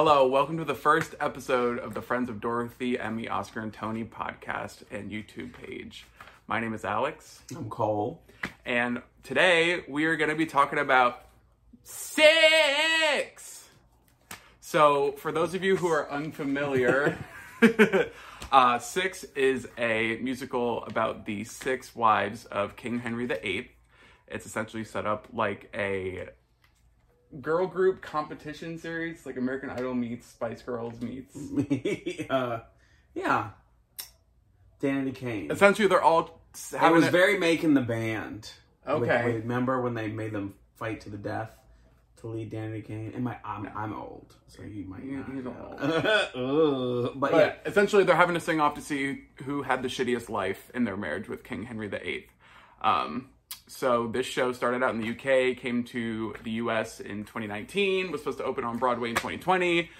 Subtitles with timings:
[0.00, 4.04] Hello, welcome to the first episode of the Friends of Dorothy, Emmy, Oscar, and Tony
[4.04, 6.06] podcast and YouTube page.
[6.46, 8.22] My name is Alex, I'm Cole.
[8.64, 11.24] and today we are going to be talking about
[11.82, 13.68] six.
[14.60, 17.18] So, for those of you who are unfamiliar,
[18.52, 23.72] uh, Six is a musical about the six wives of King Henry VIII.
[24.28, 26.28] It's essentially set up like a
[27.40, 31.36] girl group competition series, like American Idol meets Spice Girls meets.
[32.30, 32.60] uh,
[33.14, 33.50] yeah.
[34.80, 35.50] Danity Kane.
[35.50, 38.50] Essentially, they're all s- It was a- very making the band.
[38.86, 39.06] Okay.
[39.06, 41.50] Wait, wait, remember when they made them fight to the death
[42.18, 43.12] to lead Danity Kane?
[43.14, 45.76] And my, I'm, I'm old, so you might You- not you know.
[47.08, 47.12] Ugh.
[47.16, 47.52] but, But yeah.
[47.66, 50.96] essentially, they're having to sing off to see who had the shittiest life in their
[50.96, 52.26] marriage with King Henry VIII.
[52.80, 53.30] Um,
[53.66, 58.20] so this show started out in the UK, came to the US in 2019, was
[58.22, 59.90] supposed to open on Broadway in 2020.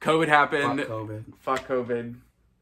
[0.00, 0.80] COVID happened.
[0.80, 1.24] Fuck COVID.
[1.40, 2.16] Fuck COVID.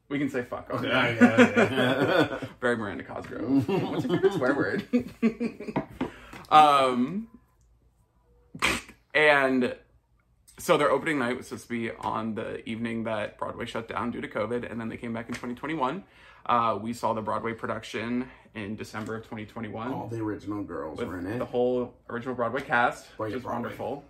[0.08, 0.70] We can say fuck.
[0.70, 0.88] Okay.
[0.88, 2.38] Yeah, yeah, yeah.
[2.60, 3.66] Very Miranda Cosgrove.
[3.68, 4.86] What's your favorite swear word?
[6.50, 7.28] um,
[9.14, 9.74] and
[10.58, 14.10] so their opening night was supposed to be on the evening that Broadway shut down
[14.10, 16.04] due to COVID, and then they came back in 2021.
[16.46, 21.18] Uh, we saw the Broadway production in December of 2021 All the original girls were
[21.18, 21.38] in it.
[21.38, 23.62] the whole original Broadway cast, which is Broadway.
[23.62, 24.04] wonderful.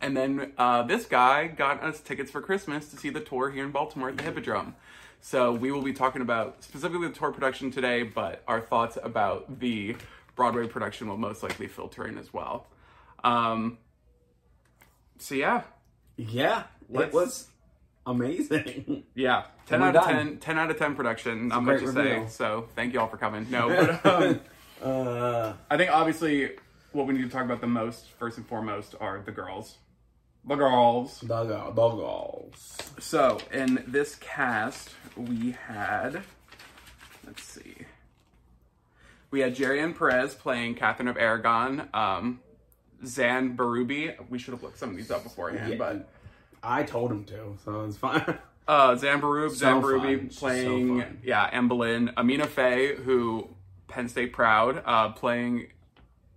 [0.00, 3.64] And then uh, this guy got us tickets for Christmas to see the tour here
[3.64, 4.74] in Baltimore at the Hippodrome.
[5.20, 9.58] So we will be talking about specifically the tour production today, but our thoughts about
[9.60, 9.96] the
[10.36, 12.66] Broadway production will most likely filter in as well.
[13.24, 13.76] Um,
[15.18, 15.64] so yeah,
[16.16, 16.62] yeah.
[16.88, 17.48] Let's- It was
[18.06, 19.04] amazing.
[19.14, 20.26] yeah, ten we're out of done.
[20.28, 21.48] 10, 10 out of ten production.
[21.48, 22.26] Not a much great to say.
[22.28, 23.46] So thank you all for coming.
[23.50, 23.68] No,
[24.02, 24.40] but um,
[24.82, 26.52] uh, I think obviously
[26.92, 29.76] what we need to talk about the most, first and foremost, are the girls.
[30.44, 31.20] The girls.
[31.20, 32.78] the, the girls.
[32.98, 36.22] So in this cast, we had,
[37.26, 37.76] let's see,
[39.30, 41.88] we had Gerianne Perez playing Catherine of Aragon.
[41.94, 42.40] Um,
[43.04, 44.16] Zan Berube.
[44.28, 45.78] We should have looked some of these up beforehand, Yeah.
[45.78, 46.08] but
[46.62, 48.38] I told him to, so it's fine.
[48.68, 50.30] uh, Zan Berube, So Berube fun.
[50.30, 52.12] So playing, yeah, Boleyn.
[52.16, 53.48] Amina Faye, who
[53.88, 55.68] Penn State proud, uh, playing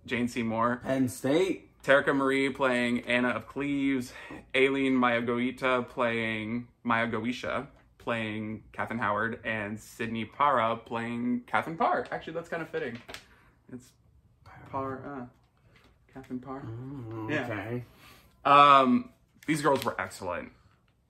[0.05, 0.81] Jane Seymour.
[0.83, 1.69] Penn State.
[1.83, 4.13] Terica Marie playing Anna of Cleves,
[4.55, 7.67] Aline Mayagoitia playing Maya Goisha,
[7.97, 12.05] playing Catherine Howard, and Sydney Parra playing Catherine Parr.
[12.09, 12.97] Actually, that's kind of fitting.
[13.73, 13.91] It's
[14.71, 15.25] Parr, uh,
[16.13, 16.63] Catherine Parr.
[16.65, 17.45] Oh, Yeah.
[17.47, 17.83] Okay.
[18.45, 19.09] Um,
[19.45, 20.51] these girls were excellent.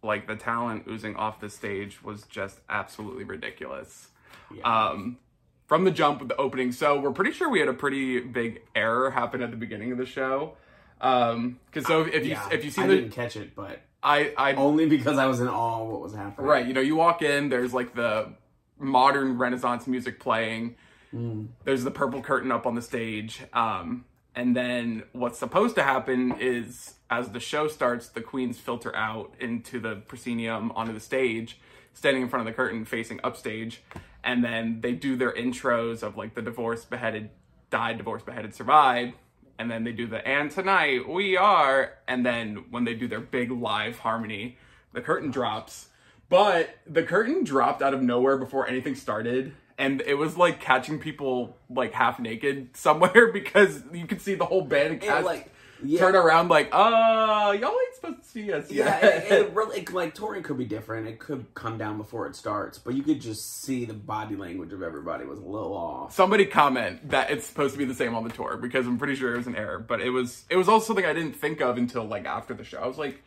[0.01, 4.09] Like the talent oozing off the stage was just absolutely ridiculous.
[4.53, 4.89] Yeah.
[4.89, 5.17] Um,
[5.65, 8.61] from the jump with the opening, so we're pretty sure we had a pretty big
[8.75, 10.55] error happen at the beginning of the show.
[10.99, 12.49] Um, because so if you yeah.
[12.51, 15.25] if you see the I the didn't catch it, but I I only because I
[15.25, 16.47] was in awe of what was happening.
[16.47, 18.33] right, you know, you walk in, there's like the
[18.77, 20.75] modern Renaissance music playing.
[21.13, 21.47] Mm.
[21.63, 23.41] There's the purple curtain up on the stage.
[23.53, 24.05] Um,
[24.35, 29.33] and then what's supposed to happen is as the show starts, the queens filter out
[29.39, 31.59] into the proscenium onto the stage,
[31.93, 33.83] standing in front of the curtain facing upstage.
[34.23, 37.29] And then they do their intros of like the divorced, beheaded,
[37.69, 39.13] died, divorced, beheaded, survived.
[39.59, 41.93] And then they do the and tonight we are.
[42.07, 44.57] And then when they do their big live harmony,
[44.93, 45.89] the curtain drops.
[46.29, 49.53] But the curtain dropped out of nowhere before anything started.
[49.83, 54.45] And it was like catching people like half naked somewhere because you could see the
[54.45, 55.49] whole band and cast like
[55.83, 59.05] yeah, turn around like, uh, y'all ain't supposed to see us yeah.
[59.05, 61.07] It, it really it, like touring could be different.
[61.07, 64.71] It could come down before it starts, but you could just see the body language
[64.71, 66.13] of everybody was a little off.
[66.13, 69.15] Somebody comment that it's supposed to be the same on the tour because I'm pretty
[69.15, 69.79] sure it was an error.
[69.79, 72.63] But it was it was also something I didn't think of until like after the
[72.63, 72.77] show.
[72.79, 73.21] I was like,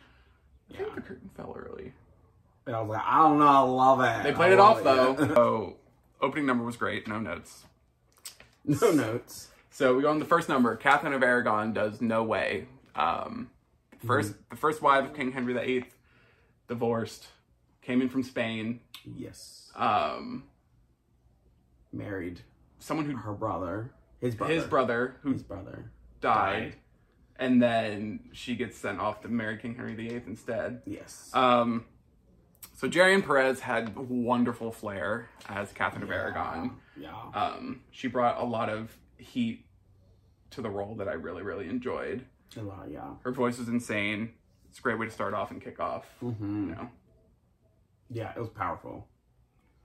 [0.69, 0.85] Yeah.
[0.95, 1.93] the curtain fell early.
[2.65, 4.23] And I was like, I don't know, I love it.
[4.23, 5.15] They played it off though.
[5.19, 5.27] yeah.
[5.35, 5.75] So
[6.21, 7.63] opening number was great, no notes.
[8.65, 9.49] no notes.
[9.69, 10.75] So we go on the first number.
[10.75, 13.49] Catherine of Aragon does "No Way." Um,
[14.05, 15.85] 1st the first wife of King Henry VIII,
[16.67, 17.27] divorced,
[17.81, 18.79] came in from Spain.
[19.05, 20.43] Yes, Um,
[21.93, 22.41] married
[22.79, 25.91] someone who her brother, his brother, his brother who his brother
[26.21, 26.75] died, died.
[27.37, 30.81] and then she gets sent off to marry King Henry VIII instead.
[30.85, 31.29] Yes.
[31.33, 31.85] Um,
[32.77, 36.77] so Gerianne Perez had wonderful flair as Catherine of Aragon.
[36.95, 37.11] Yeah.
[37.33, 39.65] Um, she brought a lot of heat
[40.51, 42.25] to the role that I really, really enjoyed.
[42.55, 43.15] A lot, yeah.
[43.23, 44.31] Her voice was insane.
[44.69, 46.05] It's a great way to start off and kick off.
[46.21, 46.89] hmm You know,
[48.09, 49.07] Yeah, it was powerful.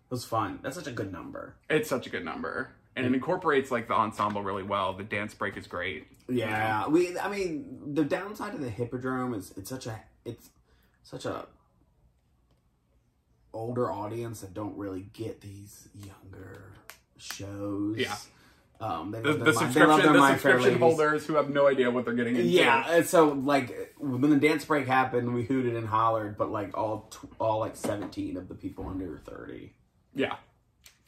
[0.06, 0.60] It was fun.
[0.62, 1.56] That's such a good number.
[1.70, 4.92] it's such a good number, and it incorporates like the ensemble really well.
[4.92, 6.06] The dance break is great.
[6.28, 7.18] Yeah, we.
[7.18, 10.50] I mean, the downside of the Hippodrome is it's such a it's
[11.02, 11.46] such a
[13.52, 16.72] older audience that don't really get these younger
[17.18, 17.98] shows.
[17.98, 18.16] Yeah.
[18.80, 21.68] Um, they The, the their My- they subscription, their the subscription holders who have no
[21.68, 22.48] idea what they're getting into.
[22.48, 26.76] Yeah, and so like when the dance break happened, we hooted and hollered, but like
[26.76, 27.08] all
[27.38, 29.74] all like seventeen of the people under thirty.
[30.14, 30.34] yeah.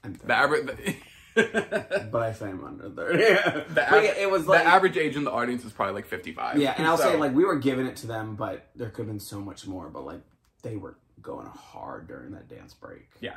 [0.05, 0.97] I'm The average,
[1.35, 3.23] but I say I'm under thirty.
[3.25, 3.65] Yeah.
[3.69, 6.07] the aver- yeah, it was like the average age in the audience is probably like
[6.07, 6.59] fifty-five.
[6.59, 9.07] yeah, and I'll So, say like we were giving it to them, but there could
[9.07, 9.89] have been so much more.
[9.89, 10.21] But like
[10.63, 13.09] they were going hard during that dance break.
[13.21, 13.35] yeah,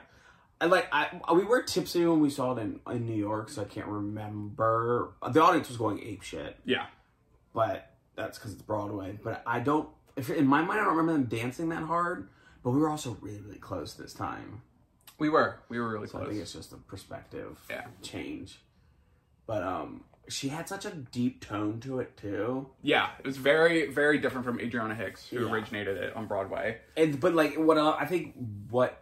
[0.62, 3.62] And like I, we were tipsy when we saw it in, in New York, so
[3.62, 5.14] I can't remember.
[5.32, 6.88] The audience was going ape shit, yeah,
[7.54, 9.18] but that's because it's Broadway.
[9.24, 9.90] But I don't.
[10.16, 12.30] If in my mind, I don't remember them dancing that hard.
[12.64, 14.62] But we were also really, really close this time.
[15.20, 17.86] we were, we were really So I think it's just a perspective Yeah.
[18.02, 18.60] change.
[19.46, 22.70] But um, she had such a deep tone to it too.
[22.82, 25.52] Yeah, it was very, very different from Adrianna Hicks, who Yeah.
[25.52, 26.80] originated it on Broadway.
[26.96, 28.36] And but like what I I think
[28.70, 29.02] what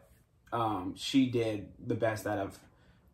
[0.54, 2.60] um she did the best out of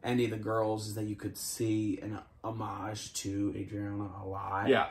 [0.04, 4.68] any of the girls is that you could see an homage to Adrianna a lot.
[4.68, 4.88] Yeah,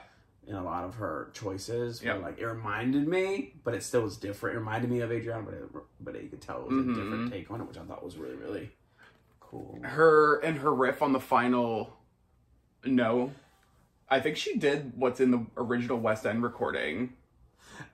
[0.46, 2.14] In a lot of her choices, Yeah.
[2.14, 4.56] like it reminded me, but it still was different.
[4.56, 5.64] It reminded me of Adrianna, but it,
[6.00, 6.92] but you could tell it was Mhm.
[6.92, 8.70] a different take on it, which I thought was really really
[9.40, 9.78] cool.
[9.82, 11.96] her and her riff on the final
[12.84, 13.32] no.
[14.08, 17.12] I think she did what's in the original West End recording.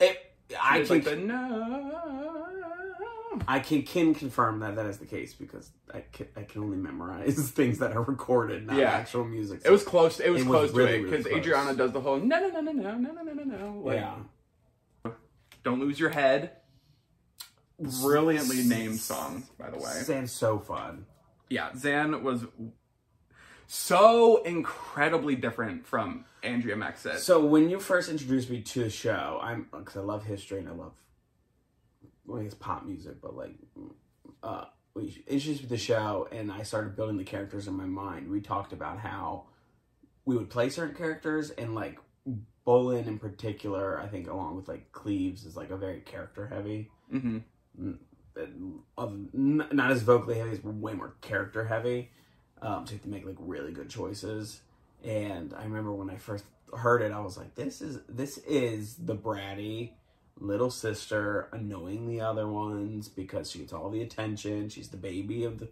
[0.00, 0.18] It,
[0.60, 2.46] I was can like the no.
[3.46, 6.78] I can can confirm that that is the case because I can, I can only
[6.78, 8.90] memorize things that are recorded, not Yeah.
[8.92, 9.60] actual music.
[9.64, 10.20] It was close.
[10.20, 11.44] It was It was close really, to it because close.
[11.44, 13.80] Adrianna does the whole no no no no no no no no no no.
[13.84, 15.10] Like, yeah.
[15.64, 16.52] Don't lose your head.
[17.78, 19.82] Brilliantly named song, by the way.
[20.02, 21.04] Sounds so fun.
[21.50, 22.46] Yeah, Zan was
[23.66, 27.18] so incredibly different from Andrea Macasaet.
[27.18, 30.68] So when you first introduced me to the show, I'm because I love history and
[30.68, 30.92] I love
[32.26, 33.54] well, it's pop music, but like
[34.42, 34.64] uh,
[34.96, 38.30] you introduced me to the show and I started building the characters in my mind.
[38.30, 39.44] We talked about how
[40.24, 41.98] we would play certain characters and like
[42.64, 44.00] Boleyn in particular.
[44.00, 46.90] I think along with like Cleves is like a very character heavy.
[47.12, 47.42] Mm
[47.76, 47.92] hmm
[48.98, 52.10] of not as vocally heavy, but way more character heavy.
[52.62, 54.60] Um, so you have to make like really good choices.
[55.04, 56.44] And I remember when I first
[56.76, 59.92] heard it, I was like, "This is this is the bratty
[60.38, 64.68] little sister annoying the other ones because she gets all the attention.
[64.68, 65.68] She's the baby of the."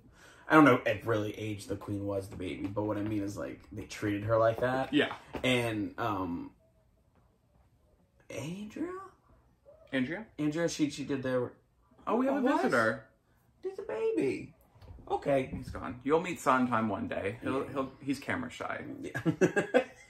[0.48, 3.22] I don't know at really age the queen was the baby, but what I mean
[3.22, 4.92] is like they treated her like that.
[4.92, 6.50] Yeah, And um,
[8.30, 8.90] Andrea,
[9.90, 10.26] Andrea.
[10.38, 11.52] Andrea, she she did their
[12.06, 13.04] Oh, we have a visitor.
[13.62, 14.53] He's a baby.
[15.10, 15.50] Okay.
[15.56, 16.00] He's gone.
[16.04, 17.38] You'll meet Sondheim one day.
[17.42, 17.70] He'll, Yeah.
[17.72, 18.82] he'll he's camera shy.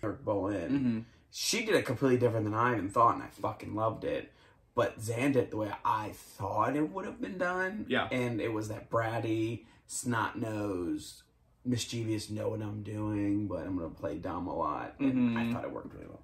[0.02, 0.68] Eric Bowen.
[0.70, 0.98] hmm
[1.30, 4.32] She did it completely different than I even thought, and I fucking loved it.
[4.74, 7.86] But Zan did it the way I thought it would have been done.
[7.88, 8.08] Yeah.
[8.10, 11.22] And it was that bratty, snot nosed,
[11.64, 14.94] mischievous, know what I'm doing, but I'm going to play dumb a lot.
[14.98, 15.52] And I Mhm.
[15.52, 16.22] thought it worked really well.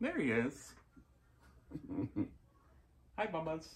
[0.00, 0.72] There he is.
[3.18, 3.74] Hi, Bubba's.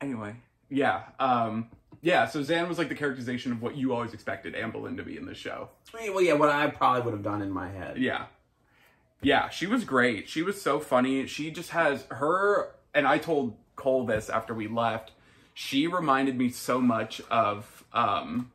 [0.00, 0.34] Anyway,
[0.68, 1.68] yeah, um,
[2.02, 2.26] yeah.
[2.26, 5.16] So Zan was like the characterization of what you always expected Anne Boleyn to be
[5.16, 5.70] in this show.
[5.92, 7.98] well, yeah, what I probably would have done in my head.
[7.98, 8.26] Yeah,
[9.22, 9.48] yeah.
[9.48, 10.28] She was great.
[10.28, 11.26] She was so funny.
[11.26, 12.74] She just has her.
[12.94, 15.12] And I told Cole this after we left.
[15.54, 18.52] She reminded me so much of um,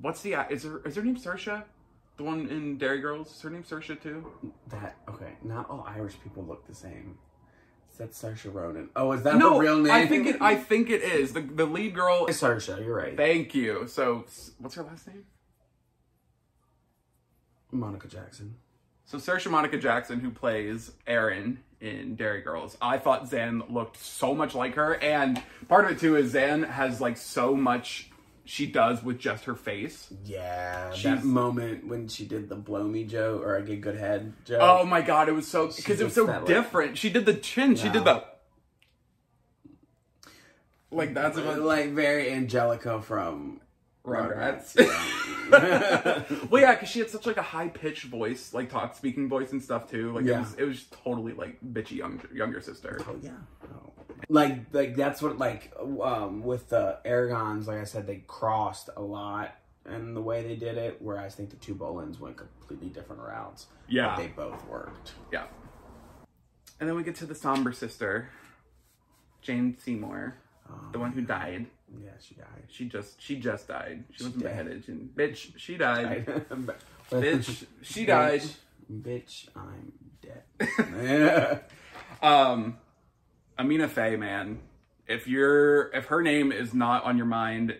[0.00, 1.64] what's the is her is her name Saoirse?
[2.16, 3.34] The one in Derry Girls.
[3.34, 4.26] Is her name Saoirse too?
[4.68, 7.18] That, okay, not all Irish people look the same.
[7.92, 8.88] Is that Saoirse Ronan?
[8.96, 9.92] Oh, is that no, her real name?
[9.92, 10.40] I think it.
[10.40, 12.24] I think it is the the lead girl.
[12.26, 13.16] It's Saoirse, you're right.
[13.16, 13.86] Thank you.
[13.86, 14.24] So,
[14.58, 15.24] what's her last name?
[17.70, 18.56] Monica Jackson.
[19.04, 22.78] So, Saoirse Monica Jackson, who plays Erin in Derry Girls.
[22.80, 26.62] I thought Zan looked so much like her, and part of it too is Zan
[26.62, 28.10] has like so much
[28.44, 30.12] she does with just her face.
[30.24, 33.96] Yeah, She's- that moment when she did the blow me joke or I get good
[33.96, 34.60] head joke.
[34.62, 36.98] Oh my god, it was so because it was so like- different.
[36.98, 37.76] She did the chin.
[37.76, 38.24] She did the
[40.90, 43.60] like that's like, about like very Angelica from
[44.04, 44.74] Rugrats.
[44.78, 46.22] Yeah.
[46.50, 49.52] well, yeah, because she had such like a high pitched voice, like talk speaking voice
[49.52, 50.12] and stuff too.
[50.12, 53.00] Like it was, it was totally like bitchy younger younger sister.
[53.06, 53.30] oh yeah.
[53.64, 53.92] Oh.
[54.28, 59.02] Like like that's what like um with the Aragons, like I said, they crossed a
[59.02, 62.88] lot and the way they did it, whereas I think the two Boleyns went completely
[62.88, 63.66] different routes.
[63.88, 64.14] Yeah.
[64.14, 65.12] But they both worked.
[65.32, 65.44] Yeah.
[66.78, 68.30] And then we get to the somber sister,
[69.40, 70.36] Jane Seymour,
[70.92, 71.66] the one who died.
[72.02, 72.64] Yeah, she died.
[72.68, 74.04] She just she just died.
[74.12, 74.50] She wasn't dead.
[74.50, 74.84] beheaded.
[74.84, 76.26] She, bitch, she died.
[77.12, 78.42] Bitch, bitch, she died.
[78.90, 80.42] Bitch, I'm dead.
[81.02, 81.58] yeah.
[82.22, 82.78] Um,
[83.58, 84.60] Amina Faye, man,
[85.06, 87.76] if you're if her name is not on your mind,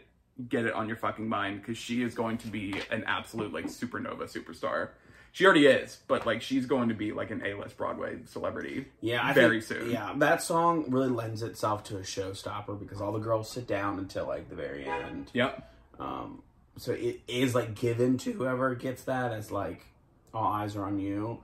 [0.49, 3.67] get it on your fucking mind because she is going to be an absolute like
[3.67, 4.91] supernova superstar.
[5.35, 8.87] She already is, but like she's going to be like an A-list Broadway celebrity.
[9.01, 9.91] Yeah, I very think- soon.
[9.91, 13.99] Yeah, that song really lends itself to a showstopper because all the girls sit down
[13.99, 15.31] until like the very end.
[15.33, 15.73] Yep.
[15.99, 16.43] Um,
[16.77, 19.87] so it is like given to whoever gets that as like
[20.35, 21.41] all eyes are on you,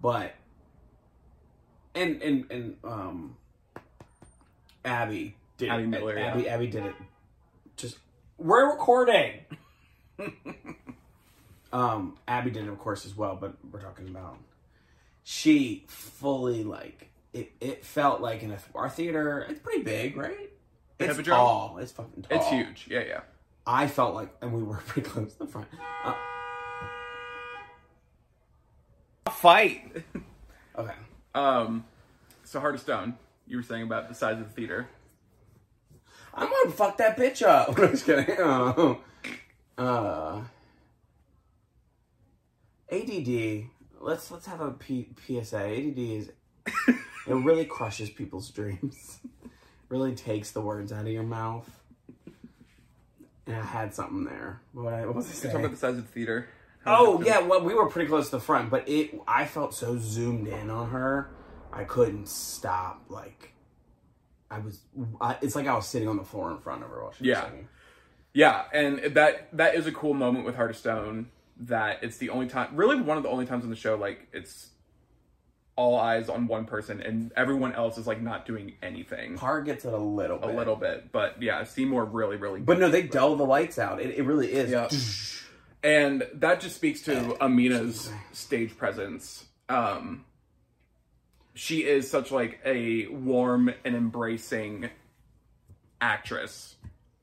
[0.00, 0.34] but
[1.94, 3.36] and and and um,
[4.84, 6.26] Abby did Abby Mueller, yeah.
[6.26, 6.94] Abby Abby did it.
[7.76, 7.98] Just
[8.38, 9.40] we're recording.
[11.72, 14.38] um, Abby did it of course as well, but we're talking about
[15.22, 17.52] she fully like it.
[17.60, 19.46] It felt like in a, our theater.
[19.48, 20.50] It's pretty big, right?
[21.00, 21.78] It's tall.
[21.78, 22.38] It's fucking tall.
[22.38, 22.86] It's huge.
[22.88, 23.20] Yeah, yeah.
[23.66, 25.68] I felt like, and we were pretty close to the front.
[26.04, 26.14] Uh,
[29.30, 30.04] Fight.
[30.78, 30.94] okay.
[31.34, 31.84] Um,
[32.44, 34.88] so Heart of Stone, you were saying about the size of the theater.
[36.32, 37.78] I'm gonna fuck that bitch up.
[37.78, 38.36] I'm just kidding.
[39.76, 40.40] Uh, uh,
[42.92, 43.64] ADD.
[44.00, 45.58] Let's let's have a P- PSA.
[45.58, 46.30] ADD is
[46.88, 46.94] it
[47.26, 49.18] really crushes people's dreams.
[49.88, 51.68] really takes the words out of your mouth.
[53.46, 54.60] And I had something there.
[54.72, 55.52] What, I, what was I saying?
[55.52, 56.48] talking about the size of the theater.
[56.86, 59.98] Oh yeah, well we were pretty close to the front, but it I felt so
[59.98, 61.30] zoomed in on her,
[61.74, 63.04] I couldn't stop.
[63.08, 63.52] Like
[64.50, 64.80] I was,
[65.20, 67.22] I, it's like I was sitting on the floor in front of her while she
[67.22, 67.44] was Yeah.
[67.48, 67.68] singing.
[68.32, 71.30] Yeah, and that that is a cool moment with Heart of Stone.
[71.60, 74.26] That it's the only time, really one of the only times in the show, like
[74.32, 74.70] it's
[75.76, 79.36] all eyes on one person, and everyone else is like not doing anything.
[79.36, 82.60] Parr gets it a little A bit, little bit, but yeah, Seymour really, really.
[82.60, 84.00] but no, they dull the lights out.
[84.00, 84.70] It, it really is.
[84.70, 84.88] Yeah.
[85.88, 89.44] and that just speaks to Amina's stage presence.
[89.68, 90.24] Um,
[91.54, 94.90] she is such like a warm and embracing
[96.00, 96.76] actress.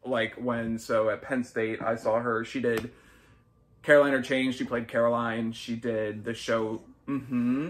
[0.03, 2.43] Like when so at Penn State, I saw her.
[2.43, 2.91] She did
[3.83, 4.57] Caroline or Change.
[4.57, 5.51] She played Caroline.
[5.51, 6.81] She did the show.
[7.07, 7.69] Mm-hmm.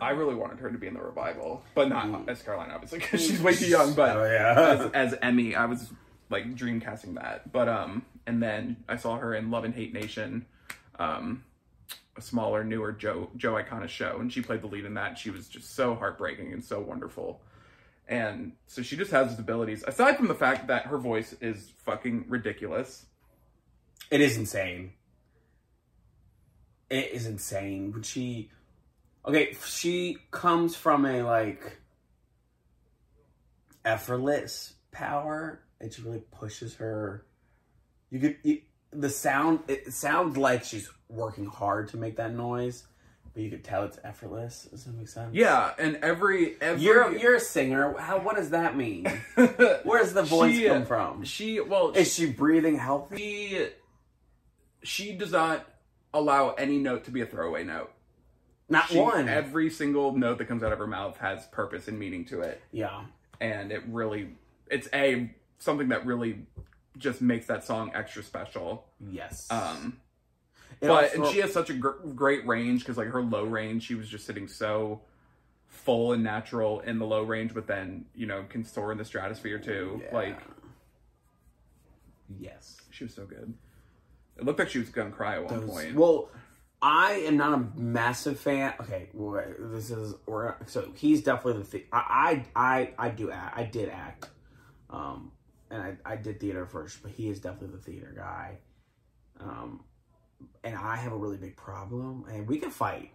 [0.00, 3.20] I really wanted her to be in the revival, but not as Caroline, obviously, because
[3.26, 3.94] she's way too young.
[3.94, 4.86] But Oh, yeah.
[4.94, 5.90] as, as Emmy, I was
[6.30, 7.50] like dreamcasting that.
[7.50, 10.46] But um, and then I saw her in Love in Hate Nation,
[11.00, 11.42] um,
[12.18, 15.16] a smaller, newer Joe Joe Iconis show, and she played the lead in that.
[15.18, 17.40] She was just so heartbreaking and so wonderful.
[18.08, 19.84] And so she just has abilities.
[19.86, 23.06] Aside from the fact that her voice is fucking ridiculous.
[24.10, 24.92] It is insane.
[26.88, 27.90] It is insane.
[27.90, 28.50] But she,
[29.26, 31.78] okay, she comes from a like
[33.84, 35.60] effortless power.
[35.80, 37.24] and she really pushes her.
[38.10, 39.60] You could you, the sound.
[39.68, 42.84] It sounds like she's working hard to make that noise,
[43.34, 44.64] but you could tell it's effortless.
[44.70, 45.34] Does that make sense?
[45.34, 47.96] Yeah, and every every You're you're a singer.
[47.98, 49.04] How what does that mean?
[49.84, 51.24] Where's the voice She- come from?
[51.24, 53.16] she well Is she breathing healthy?
[53.18, 53.68] she
[54.82, 55.66] she does not
[56.14, 57.90] allow any note to be a throwaway note.
[58.68, 59.28] Not She- one.
[59.28, 62.60] Every single note that comes out of her mouth has purpose and meaning to it,
[62.72, 63.02] yeah.
[63.40, 64.30] and it really
[64.70, 66.40] it's a something that really
[66.98, 68.86] just makes that song extra special.
[69.00, 69.46] Yes.
[69.50, 70.00] Um,
[70.80, 73.44] It but also- and she has such a gr- great range because like her low
[73.44, 75.00] range, she was just sitting so
[75.66, 79.04] full and natural in the low range, but then you know can soar in the
[79.04, 80.00] stratosphere too.
[80.04, 80.14] Yeah.
[80.14, 80.40] Like
[82.38, 82.76] yes.
[82.90, 83.54] she was so good.
[84.36, 85.94] It looked like she was gonna cry at one Those- point.
[85.94, 86.30] Well,
[86.80, 88.72] I am not a massive fan.
[88.80, 91.84] Okay, well, this is we're, so he's definitely the.
[91.92, 93.58] I, I I I do act.
[93.58, 94.28] I did act,
[94.90, 95.32] um,
[95.70, 98.58] and I I did theater first, but he is definitely the theater guy.
[99.40, 99.84] Um,
[100.64, 103.10] and I have a really big problem, and we can fight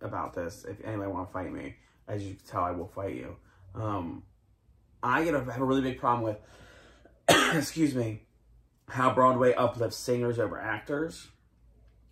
[0.00, 1.76] about this if anybody want to fight me.
[2.06, 3.36] As you can tell, I will fight you.
[3.74, 4.22] Um,
[5.02, 6.38] I get a, have a really big problem with.
[7.54, 8.22] excuse me
[8.88, 11.28] how Broadway uplifts singers over actors.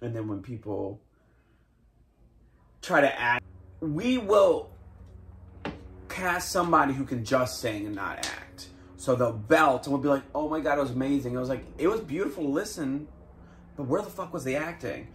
[0.00, 1.00] And then when people
[2.82, 3.44] try to act,
[3.80, 4.70] we will
[6.08, 8.45] cast somebody who can just sing and not act.
[9.06, 11.32] So they'll belt and we'll be like, oh my God, it was amazing.
[11.32, 13.06] It was like, it was beautiful to listen,
[13.76, 15.06] but where the fuck was the acting?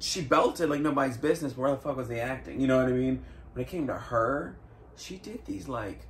[0.00, 2.60] She belted like nobody's business, but where the fuck was the acting?
[2.60, 3.24] You know what I mean?
[3.52, 4.58] When it came to her,
[4.96, 6.08] she did these like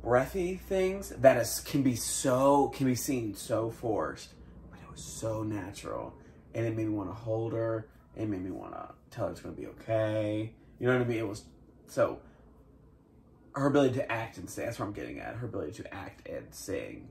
[0.00, 4.34] breathy things that is can be so can be seen so forced,
[4.70, 6.14] but it was so natural,
[6.54, 7.88] and it made me want to hold her.
[8.16, 10.52] It made me want to tell her it's gonna be okay.
[10.78, 11.18] You know what I mean?
[11.18, 11.46] It was
[11.88, 12.20] so
[13.54, 14.64] her ability to act and sing.
[14.66, 15.34] That's what I'm getting at.
[15.36, 17.08] Her ability to act and sing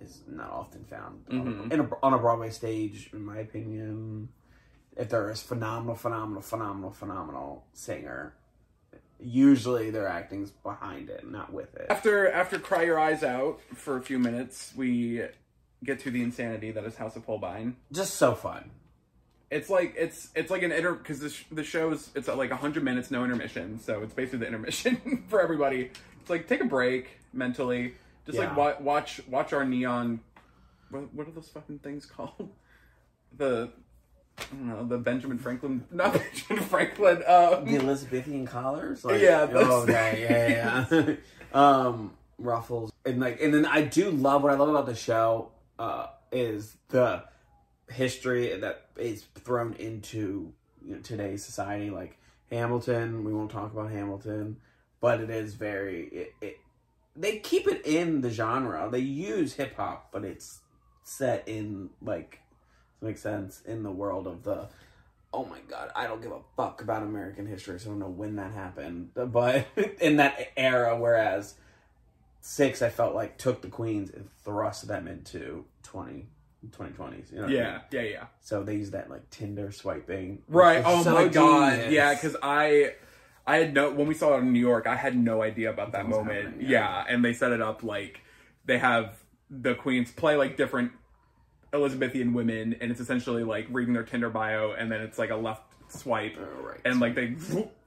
[0.00, 1.36] is not often found on,
[1.68, 1.72] Mhm.
[1.72, 4.28] in a, on a Broadway stage, in my opinion.
[4.96, 8.34] If there is phenomenal, phenomenal, phenomenal, phenomenal singer,
[9.18, 11.86] usually their acting's behind it, not with it.
[11.90, 15.22] After after cry your eyes out for a few minutes, we
[15.82, 17.76] get to the insanity that is Haus of Holbein.
[17.92, 18.70] Just so fun.
[19.54, 22.82] It's like it's it's like an inter because the, sh- the show's it's like hundred
[22.82, 25.90] minutes no intermission, so it's basically the intermission for everybody.
[26.20, 27.94] It's like take a break mentally,
[28.26, 30.18] just like wa- watch watch our neon.
[30.90, 32.50] What, what are those fucking things called?
[33.36, 33.70] The
[34.38, 37.16] I don't know the Benjamin Franklin, not Benjamin Franklin.
[37.26, 41.14] Um, The Elizabethan collars, like, Yeah, oh, okay, yeah, yeah.
[41.52, 45.50] um, ruffles, and like, and then I do love what I love about the show
[45.78, 47.24] uh, is the
[47.94, 50.52] history that is thrown into
[50.84, 51.90] you know, today's society.
[51.90, 52.18] Like
[52.50, 54.58] Hamilton, we won't talk about Hamilton,
[55.00, 56.34] but it is very it.
[56.40, 56.58] it
[57.16, 58.88] they keep it in the genre.
[58.90, 60.60] They use hip hop, but it's
[61.04, 62.40] set in like
[63.00, 64.68] makes sense in the world of the
[65.34, 68.08] oh my god, I don't give a fuck about American history, so I don't know
[68.08, 69.10] when that happened.
[69.14, 69.66] But
[70.00, 71.54] in that era, whereas
[72.40, 76.26] six, I felt like took the Queens and thrust them into 20,
[76.70, 77.30] 2020s.
[77.32, 77.52] You know what I mean?
[77.56, 78.24] yeah, yeah, yeah.
[78.40, 80.42] So they use that like Tinder swiping.
[80.48, 80.82] Right.
[80.84, 81.90] Oh so my god.
[81.90, 82.94] Yeah, because I
[83.46, 85.92] I had no when we saw it in New York, I had no idea about
[85.92, 86.60] that moment.
[86.62, 86.68] yeah.
[86.68, 87.04] yeah.
[87.08, 88.20] and they set it up like
[88.64, 89.16] they have
[89.50, 90.92] the queens play like different
[91.72, 95.36] Elizabethan women, and it's essentially like reading their Tinder bio, and then it's like a
[95.36, 96.80] left swipe, Oh, right.
[96.84, 97.34] and like they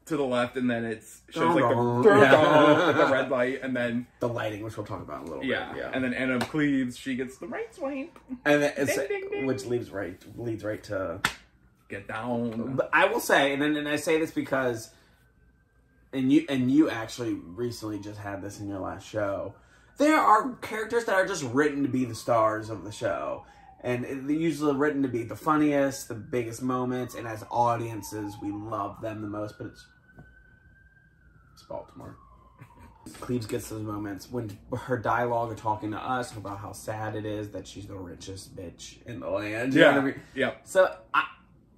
[0.08, 2.20] to the left, and then it's shows like the.
[2.20, 2.92] Yeah.
[2.94, 5.72] the red light, and then the lighting, which we'll talk about in a little yeah,
[5.74, 5.82] bit.
[5.82, 9.08] Yeah, and then Anna of Cleves, she gets the right swipe, and then it's, Ding,
[9.08, 9.46] ding, ding.
[9.46, 11.22] which leads right leads right to
[11.90, 12.76] get down.
[12.76, 14.90] But I will say, and then and I say this because,
[16.14, 19.54] and you and you actually recently just had this in your last show.
[19.98, 23.46] There are characters that are just written to be the stars of the show,
[23.82, 28.52] and they're usually written to be the funniest, the biggest moments, and as audiences, we
[28.52, 29.58] love them the most.
[29.58, 29.86] But it's
[31.68, 32.18] Baltimore.
[33.22, 37.26] Cleves gets those moments when her dialogue of talking to us about how sad it
[37.26, 39.74] is that she's the richest bitch in the land.
[39.74, 40.22] You what I mean?
[40.36, 40.52] yeah.
[40.66, 41.24] So, I,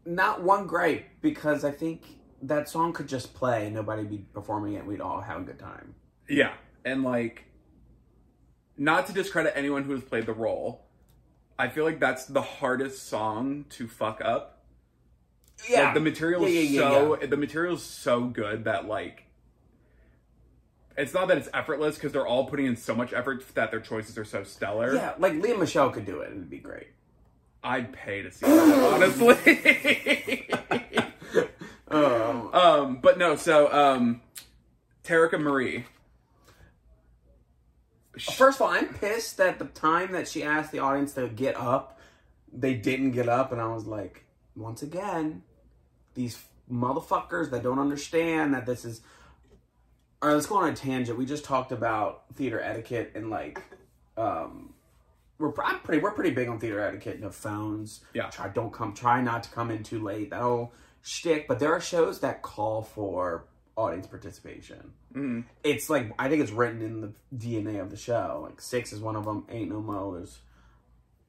[0.06, 2.04] not one gripe because I think
[2.42, 4.86] that song could just play and nobody be performing it.
[4.86, 5.94] We'd all have a good time.
[6.28, 7.46] Yeah, and like,
[8.78, 10.86] not to discredit anyone who has played the role,
[11.60, 14.64] I feel like that's the hardest song to fuck up.
[15.70, 19.26] Like, the material is Yeah, yeah, yeah, so the material's so good that like,
[21.00, 23.80] it's not that it's effortless because they're all putting in so much effort that their
[23.80, 24.94] choices are so stellar.
[24.96, 26.32] Yeah, like Lea Michele could do it.
[26.32, 26.88] It'd be great.
[27.64, 30.50] I'd pay to see that, honestly.
[31.90, 34.22] Um, um, but no, so um,
[35.04, 35.86] Terica Marie.
[38.18, 41.56] first of all, I'm pissed that the time that she asked the audience to get
[41.58, 42.00] up,
[42.52, 45.44] they didn't get up, and I was like, once again,
[46.14, 49.02] these motherfuckers that don't understand that this is.
[50.22, 51.18] All right, let's go on a tangent.
[51.18, 53.62] We just talked about theater etiquette and like,
[54.18, 54.74] um,
[55.38, 57.22] we're I'm pretty we're pretty big on theater etiquette.
[57.22, 58.02] No phones.
[58.14, 58.30] Yeah.
[58.30, 58.94] Try don't come.
[58.94, 60.32] Try not to come in too late.
[60.32, 61.48] That whole shtick.
[61.48, 63.46] But there are shows that call for
[63.78, 64.92] audience participation.
[65.16, 65.46] Mhm.
[65.64, 68.42] It's like I think it's written in the DNA of the show.
[68.44, 69.46] Like Six is one of them.
[69.48, 70.16] Ain't no mo.
[70.16, 70.40] There's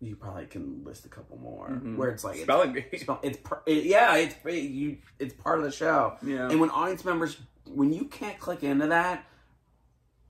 [0.00, 2.87] you probably can list a couple more where it's like it's- Spelling bee.
[2.90, 4.96] it's, it's it- yeah, it's it, you.
[5.20, 6.16] It's part of the show.
[6.22, 6.50] Yeah.
[6.50, 9.24] And when audience members, when you can't click into that,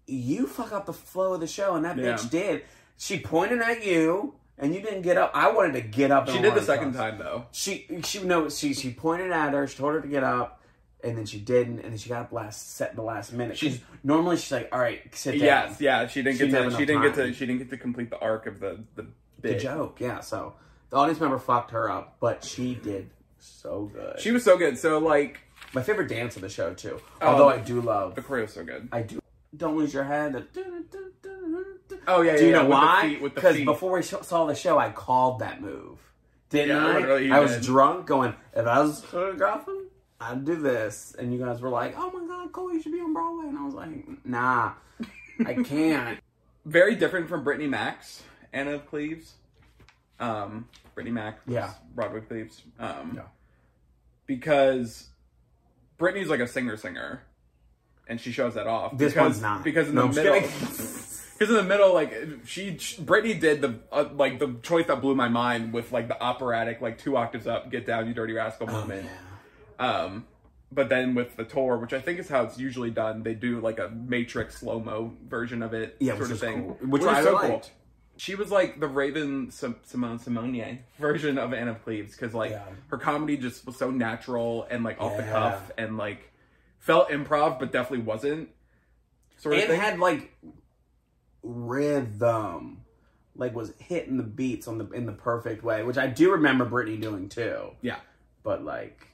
[0.07, 2.15] you fuck up the flow of the show, and that Yeah.
[2.15, 2.65] bitch did.
[2.97, 5.31] She pointed at you, and you didn't get up.
[5.35, 6.29] I wanted to get up.
[6.29, 7.47] She did the second time though.
[7.53, 9.67] She she no she she pointed at her.
[9.67, 10.61] She told her to get up,
[11.03, 13.57] and then she didn't, and then she got up last set in the last minute.
[13.57, 15.41] She's normally she's like, all right, sit down.
[15.41, 16.77] Yes, yeah, she didn't She get didn't to.
[16.77, 17.33] She didn't enough get to.
[17.33, 19.07] She didn't get to complete the arc of the the
[19.41, 20.21] The joke, yeah.
[20.21, 20.55] So
[20.91, 24.21] the audience member fucked her up, but she did so good.
[24.21, 24.77] She was so good.
[24.77, 25.41] So like
[25.73, 27.01] My favorite dance of the show too.
[27.21, 27.27] Oh.
[27.29, 28.89] Although I do love, the choreo's so good.
[28.93, 29.21] I do.
[29.57, 30.47] Don't lose your head.
[32.07, 33.03] Oh yeah, do you yeah, know with the why?
[33.03, 35.99] feet- with the Because before we sh- saw the show, I called that move.
[36.51, 37.37] Didn't Yeah, I?
[37.37, 37.63] I was did.
[37.63, 38.35] drunk, going.
[38.55, 39.87] If I was choreographing,
[40.21, 41.15] I'd do this.
[41.19, 43.59] And you guys were like, "Oh my god, Cole, you should be on Broadway." And
[43.59, 44.73] I was like, "Nah,
[45.47, 46.19] I can't."
[46.65, 48.05] Very different from Brittney Mack,
[48.53, 49.35] Anna of Cleves.
[50.19, 51.71] Um, Brittney Mack, was Yeah.
[51.95, 52.63] Broadway Cleves.
[52.79, 53.23] Um, Yeah.
[54.27, 55.09] because
[56.01, 57.23] Brittney's like a singer singer,
[58.09, 58.97] and she shows that off.
[58.99, 59.63] This because, one's not.
[59.63, 60.49] because in No, the middle.
[61.41, 65.15] Because in the middle, like she, Brittany did the uh, like the choice that blew
[65.15, 68.69] my mind with like the operatic, like two octaves up, get down, you dirty rascal
[68.69, 69.09] Oh, moment.
[69.79, 70.27] Um,
[70.71, 73.59] but then with the tour, which I think is how it's usually done, they do
[73.59, 76.89] like a Matrix slow mo version of it, Yeah, sort which of is thing, cool.
[76.91, 77.71] Which I liked.
[78.21, 82.51] She was like the Raven Sim- Simone Simonier version of Anne of Cleves because like
[82.51, 82.65] Yeah.
[82.89, 86.31] her comedy just was so natural and like off the cuff and like
[86.81, 88.51] felt improv, but definitely wasn't.
[89.39, 89.81] Sort of it thing.
[89.81, 90.37] had like
[91.43, 92.83] rhythm,
[93.37, 96.67] like was hitting the beats on the in the perfect way, which I do remember
[96.67, 97.71] Brittney doing too.
[97.81, 97.97] yeah.
[98.43, 99.07] But like,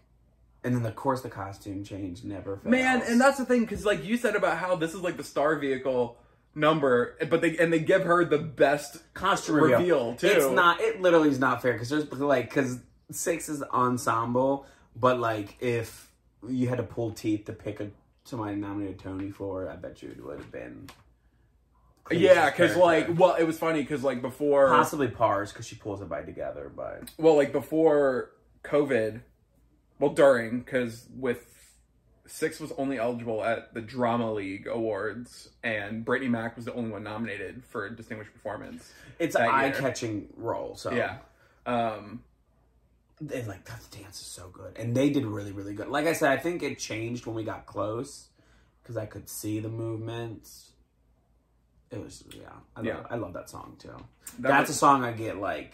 [0.64, 2.70] and then of course the costume change never fails.
[2.72, 5.22] Man, and that's the thing, because like you said about how this is like the
[5.24, 6.16] star vehicle
[6.56, 10.26] number, but they and they give her the best costume reveal, reveal, too.
[10.26, 10.80] It's not.
[10.80, 12.78] It literally is not fair because there's like because
[13.10, 14.66] six is ensemble,
[14.96, 16.10] but like if
[16.48, 17.90] you had to pull teeth to pick a
[18.24, 20.88] somebody nominated Tony for, I bet you it would have been.
[22.10, 26.00] Yeah, because like, well, it was funny because like before, possibly Pars because she pulls
[26.00, 28.30] it by together, but well, like before
[28.64, 29.20] COVID,
[29.98, 31.55] well, during because with
[32.28, 36.90] Six was only eligible at the Drama League Awards, and Brittney Mack was the only
[36.90, 38.92] one nominated for Distinguished Performance.
[39.18, 40.76] it's an eye catching role.
[40.76, 41.18] So Yeah,
[41.66, 42.22] um,
[43.20, 45.88] and like that dance is so good, and they did really really good.
[45.88, 48.28] Like I said, I think it changed when we got close
[48.82, 50.70] because I could see the movements.
[51.90, 52.96] It was yeah, I Yeah.
[52.96, 53.88] love, I love that song too.
[54.40, 55.72] that That's was- a song I get like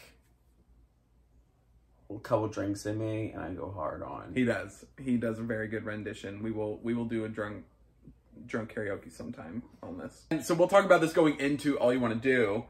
[2.16, 4.32] a couple drinks in me, and I go hard on.
[4.34, 4.84] He does.
[4.98, 6.42] He does a very good rendition.
[6.42, 7.64] We will we will do a drunk
[8.46, 10.24] drunk karaoke sometime on this.
[10.30, 12.64] And so we'll talk about this going into all you want to do.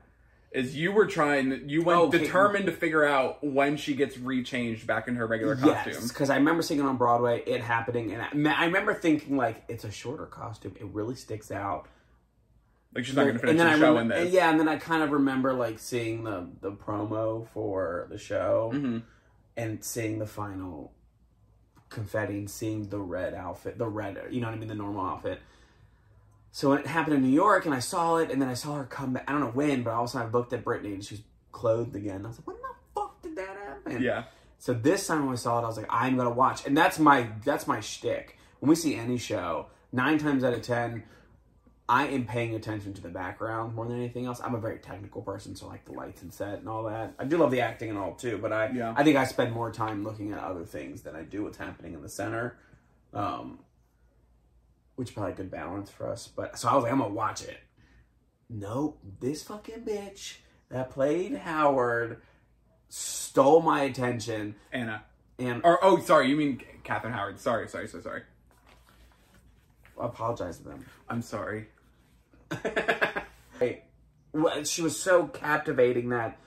[0.51, 2.19] Is you were trying you went Okay.
[2.19, 5.95] determined to figure out when she gets rechanged back in her regular costume.
[5.95, 9.39] Yes, because I remember seeing it on Broadway, it happening, and I, I remember thinking
[9.39, 10.75] like it's a shorter costume.
[10.79, 11.87] It really sticks out.
[12.95, 14.19] Like she's not going to finish and then the I show remem- in this.
[14.25, 18.19] and yeah, and then I kind of remember like seeing the the promo for the
[18.19, 18.99] show hmm
[19.57, 20.93] and seeing the final
[21.89, 25.05] confetti and seeing the red outfit, the red, you know what I mean, the normal
[25.07, 25.41] outfit.
[26.51, 28.85] So it happened in New York, and I saw it, and then I saw her
[28.85, 29.25] come back.
[29.27, 31.23] I don't know when, but all of a sudden I looked at Brittney, and she's
[31.51, 32.25] clothed again.
[32.25, 34.03] I was like, when the fuck did that happen?
[34.03, 34.25] Yeah.
[34.59, 36.99] So this time when I saw it, I was like, I'm gonna watch, and that's
[36.99, 38.39] my that's my shtick.
[38.61, 41.03] When we see any show, nine times out of ten,
[41.89, 44.41] I am paying attention to the background more than anything else.
[44.43, 47.15] I'm a very technical person, so like the lights and set and all that.
[47.19, 48.95] I do love the acting and all too, but I Yeah.
[48.97, 51.95] I think I spend more time looking at other things than I do what's happening
[51.95, 52.59] in the center.
[53.13, 53.59] Um,
[54.95, 56.29] which is probably a good balance for us.
[56.29, 57.59] But so I was like, I'm gonna watch it.
[58.49, 60.37] Nope, this fucking bitch
[60.69, 62.23] that played Howard
[62.89, 65.05] stole my attention Anna.
[65.39, 67.41] and Or oh, sorry, you mean Catherine Howard.
[67.41, 68.23] Sorry, sorry, so sorry.
[70.05, 70.85] Apologize to them.
[71.09, 71.69] I'm sorry.
[74.65, 76.39] She was so captivating that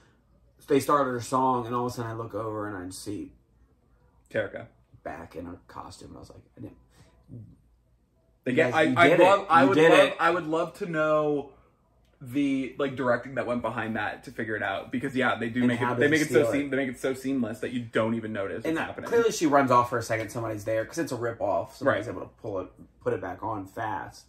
[0.68, 3.32] they started her song, and all of a sudden I look over and I see
[4.32, 4.66] Terica.
[5.04, 6.10] back in her costume.
[6.10, 6.78] And I was like, I didn't.
[8.44, 8.72] They You get.
[8.72, 9.46] guys- I, I love.
[9.50, 9.92] I would love.
[10.00, 10.16] it.
[10.20, 11.52] I would love to know
[12.32, 15.60] the like directing that went behind that to figure it out because yeah, they do
[15.60, 15.98] And make it.
[15.98, 16.70] They make it so seam.
[16.70, 19.10] They make it so seamless that you don't even notice what's And uh, happening.
[19.10, 20.30] clearly, she runs off for a second.
[20.30, 21.76] Somebody's there because it's a rip off.
[21.78, 22.16] Somebody's Right.
[22.16, 22.68] able to pull it,
[23.04, 24.26] put it back on fast.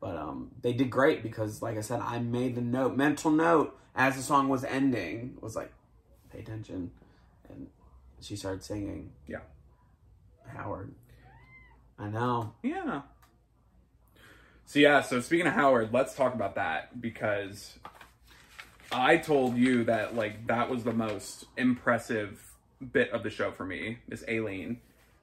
[0.00, 3.76] But um, they did great because, like I said, I made the note, mental note
[3.96, 5.36] as the song was ending.
[5.40, 5.72] Was like,
[6.32, 6.92] pay attention,
[7.48, 7.66] and
[8.20, 9.10] she started singing.
[9.26, 9.38] Yeah.
[10.56, 10.92] Howard.
[11.98, 12.54] I know.
[12.62, 13.02] Yeah.
[14.68, 17.78] So yeah, so speaking of Howard, let's talk about that because
[18.92, 22.38] I told you that like that was the most impressive
[22.92, 24.80] bit of the show for me, is Aline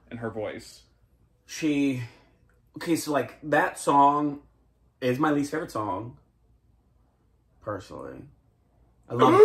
[0.10, 0.82] and her voice.
[1.46, 2.02] she
[2.78, 4.40] okay so like that song
[5.00, 6.18] is my least favorite song
[7.62, 8.18] personally
[9.10, 9.40] i love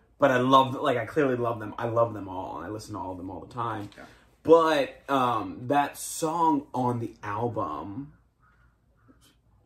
[0.20, 2.94] but i love like i clearly love them i love them all and i listen
[2.94, 4.04] to all of them all the time Yeah.
[4.44, 8.12] but um that song on the album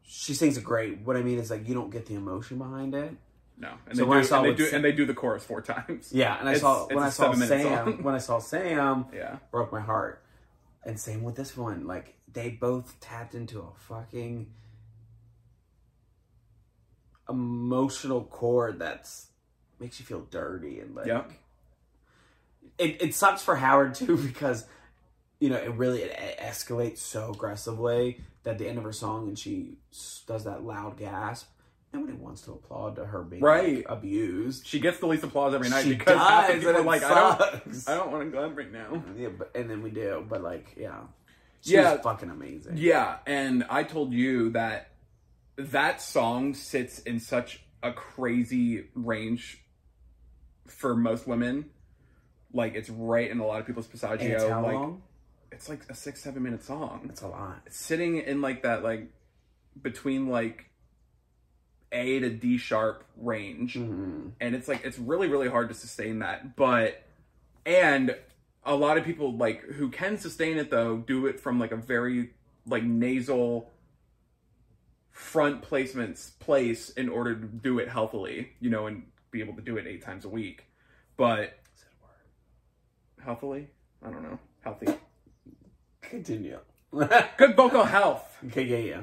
[0.06, 2.94] she sings it great what i mean is like you don't get the emotion behind
[2.94, 3.12] it
[3.58, 5.14] No, and So they when I do, saw and they do, and they do the
[5.14, 6.10] chorus four times.
[6.12, 8.02] yeah and i It's- saw it's when I saw sam song.
[8.02, 10.22] when i saw sam Yeah, broke my heart.
[10.84, 11.84] And same with this one.
[11.88, 14.46] Like they both tapped into a fucking
[17.28, 19.28] emotional chord that's
[19.80, 21.32] makes you feel dirty and like Yep.
[22.78, 24.64] it, it sucks for Howard too because
[25.40, 29.38] you know it really it escalates so aggressively that the end of her song and
[29.38, 29.76] she
[30.26, 31.48] does that loud gasp
[31.92, 33.76] nobody wants to applaud to her being Right.
[33.78, 36.84] like, abused she gets the least applause every night she because does people are it
[36.86, 37.14] like, I
[37.58, 37.88] don't.
[37.88, 39.02] I don't want to go up right now.
[39.16, 41.00] yeah but and then we do but like yeah
[41.60, 41.96] she Yeah.
[41.98, 44.90] fucking amazing Yeah, and I told you that
[45.56, 49.62] that song sits in such a crazy range
[50.66, 51.66] for most women.
[52.52, 54.04] Like it's right in a lot of people's and it's
[54.44, 54.50] passaggio.
[54.50, 55.02] how like long
[55.52, 57.02] it's like a six seven minute song.
[57.06, 57.62] That's a lot.
[57.66, 59.10] It's sitting in like that like
[59.80, 60.70] between like
[61.92, 64.28] A to D sharp range Mm-hmm.
[64.40, 67.02] and it's like it's really really hard to sustain that but
[67.64, 68.14] and
[68.64, 71.76] a lot of people like who can sustain it though do it from like a
[71.76, 72.30] very
[72.66, 73.70] like nasal
[75.10, 79.62] front placements place in order to do it healthily, you know, and be able to
[79.62, 80.66] do it eight times a week.
[81.16, 81.58] But
[83.24, 83.68] healthily,
[84.04, 84.88] I don't know, healthy,
[86.10, 86.58] Continue.
[87.36, 88.38] good vocal health.
[88.46, 89.00] okay, yeah, yeah.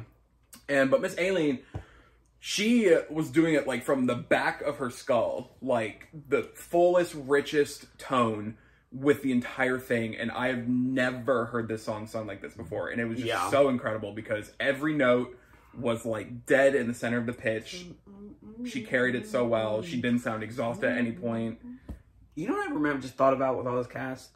[0.69, 1.59] And but Miss Aline,
[2.39, 7.85] she was doing it like from the back of her skull, like the fullest, richest
[7.99, 8.57] tone
[8.91, 10.15] with the entire thing.
[10.15, 13.27] And I have never heard this song sung like this before, and it was just
[13.27, 13.49] Yeah.
[13.49, 15.37] so incredible because every note
[15.77, 17.87] was like dead in the center of the pitch.
[18.65, 19.81] She carried it so well.
[19.81, 21.59] She didn't sound exhausted at any point.
[22.35, 24.31] You know what I remember just thought about with all this cast?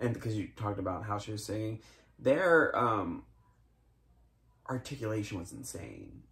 [0.00, 1.80] And because you talked about how she was singing,
[2.22, 3.24] their um
[4.68, 6.22] articulation was insane.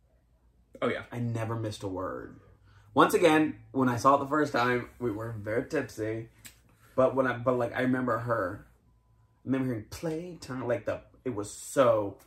[0.81, 2.41] Oh yeah, I never missed a word.
[2.95, 6.29] Once again, when I saw it the first time, we were very tipsy.
[6.97, 8.67] But when I but like I remember her
[9.45, 12.19] I remember hearing playtime like the it was so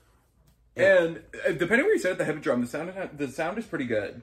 [0.76, 3.86] and uh, depending where you sit at the Hippodrome, the sound the sound is pretty
[3.86, 4.22] good.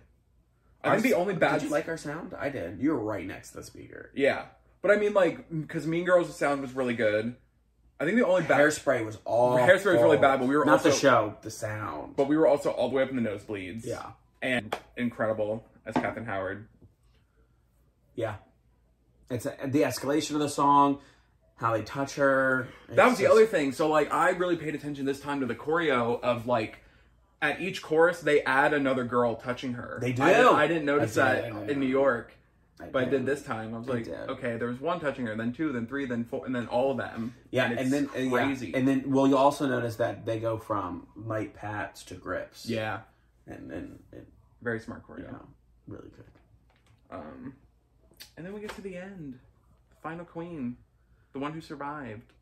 [0.82, 2.34] I think the only bad Did you like our sound?
[2.38, 2.80] I did.
[2.80, 4.10] You were right next to the speaker.
[4.14, 4.46] Yeah,
[4.82, 7.36] but I mean, like, because Mean Girls' sound was really good.
[8.00, 10.62] I think the only bad, Hairspray was all Hairspray was really bad, but we were
[10.68, 10.88] also.
[10.88, 12.16] not the show, the sound.
[12.16, 13.84] but we were also all the way up in the nosebleeds.
[13.84, 16.66] yeah, and incredible as Catherine Howard.
[18.14, 18.36] yeah.
[19.30, 20.98] It's a, the escalation of the song,
[21.56, 22.66] how they touch her.
[22.88, 23.70] That was the just- other thing.
[23.72, 26.78] So like, I really paid attention this time to the choreo of like.
[27.42, 29.98] At each chorus, they add another girl touching her.
[30.02, 30.22] They do.
[30.22, 32.34] I, did, I didn't notice I that I in New York,
[32.80, 33.26] I but I did.
[33.26, 33.74] this time.
[33.74, 34.14] I was I like, did.
[34.30, 36.90] okay, there was one touching her, then two, then three, then four, and then all
[36.90, 37.34] of them.
[37.50, 38.74] Yeah, it's and then and yeah, crazy.
[38.74, 42.66] and then well, you'll also notice that they go from light pats to grips.
[42.66, 43.00] yeah,
[43.46, 43.98] and then
[44.62, 45.18] very smart choreo.
[45.18, 45.46] you know,
[45.86, 46.24] really good.
[47.10, 47.54] Um,
[48.36, 49.38] and then we get to the end,
[49.90, 50.76] the final queen,
[51.32, 52.32] the one who survived.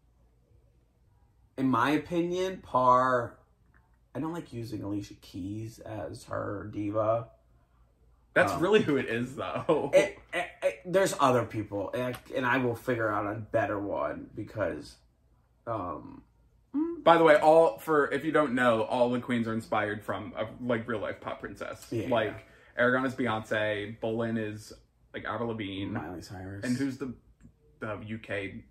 [1.57, 3.35] In my opinion, Parr.
[4.15, 7.29] I don't like using Alicia Keys as her diva.
[8.39, 9.91] That's Um, really who it is, though.
[9.95, 13.79] It, it, it- there's other people, and I, and I will figure out a better
[13.79, 14.97] one because,
[15.67, 16.23] um,
[17.03, 20.33] By the way, all for if you don't know, all the queens are inspired from
[20.37, 21.87] a like real life pop princess.
[21.91, 22.09] Yeah.
[22.09, 22.47] Like
[22.77, 24.73] Aragon is Beyonce, Boleyn is
[25.15, 27.13] like Avril Lavigne, Miley Cyrus and who's the
[27.81, 28.63] the UK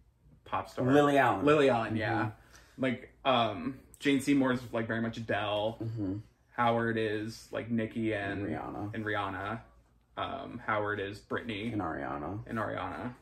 [0.46, 0.86] pop star?
[0.92, 1.46] Lily Allen.
[1.46, 2.32] Lily Allen, yeah.
[2.78, 5.78] Like um, Jane Seymour is like very much Adele.
[5.84, 6.22] Mhm.
[6.58, 8.94] Howard is like Nicki and And Rihanna.
[8.96, 9.60] and Rihanna.
[10.18, 12.40] Um, Howard is Britney and Ariana.
[12.48, 13.14] and Ariana.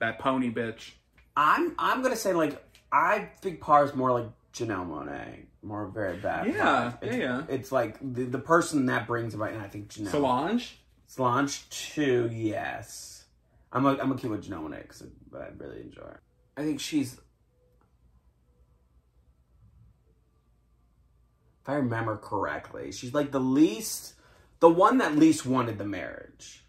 [0.00, 0.90] That pony bitch.
[1.36, 6.48] I'm I'm gonna say like I think Parr's more like Janelle Monáe, more very bad.
[6.48, 6.98] Yeah, vibe.
[7.02, 7.42] yeah, it's, yeah.
[7.48, 10.10] It's like the the person that brings about, and I think Janelle.
[10.10, 10.78] Solange.
[11.06, 13.24] Solange too, yes.
[13.72, 16.20] I'm a, I'm gonna keep with Janelle Monáe because I, I really enjoy her.
[16.56, 17.20] I think she's.
[21.62, 24.14] If I remember correctly, she's like the least,
[24.60, 26.64] the one that least wanted the marriage.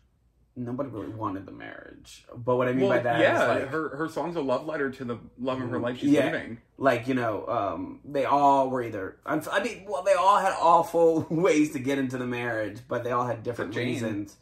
[0.54, 3.68] Nobody really wanted the marriage, but what I mean by Well, that is yeah, like,
[3.70, 6.26] her her song's a love letter to the love of her life she's Yeah.
[6.26, 6.58] living.
[6.78, 11.26] like you know um they all were either i mean well they all had awful
[11.30, 14.36] ways to get into the marriage but they all had different reasons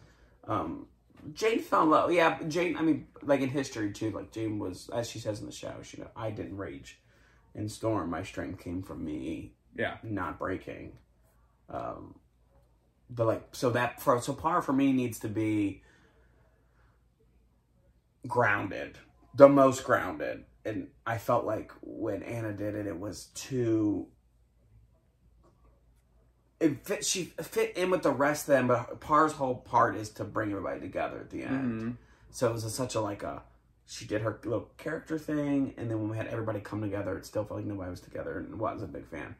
[0.47, 0.87] um
[1.33, 4.89] jane fell in love yeah jane i mean like in history too like jane was
[4.93, 6.99] as she says in the show she know i didn't rage
[7.53, 9.97] and storm my strength came from me Yeah.
[10.03, 10.91] not breaking
[11.69, 12.15] um
[13.09, 15.81] but like so that for so Parr for me needs to be
[18.27, 18.97] grounded
[19.35, 24.07] the most grounded and i felt like when anna did it it was too
[26.59, 30.09] it fit she fit in with the rest of them but Parr's whole part is
[30.11, 31.95] to bring everybody together at the end Mhm.
[32.31, 33.43] so it was a, such a like a
[33.85, 37.25] she did her little character thing and then when we had everybody come together it
[37.25, 39.35] still felt like nobody was together and was a big fan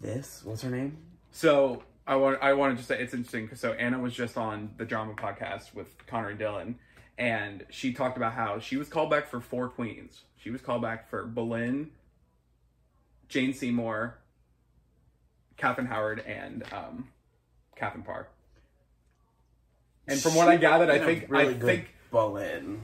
[0.00, 0.96] this what's her name
[1.30, 4.36] So I want I wanted to just say it's interesting because so Anna was just
[4.36, 6.74] on the drama podcast with Connor and Dylan,
[7.18, 10.22] and she talked about how she was called back for four queens.
[10.36, 11.90] She was called back for Boleyn,
[13.28, 14.18] Jane Seymour,
[15.56, 17.08] Catherine Howard, and um,
[17.76, 18.28] Catherine Parr.
[20.08, 22.80] And from what I gathered, I think really I think Boleyn.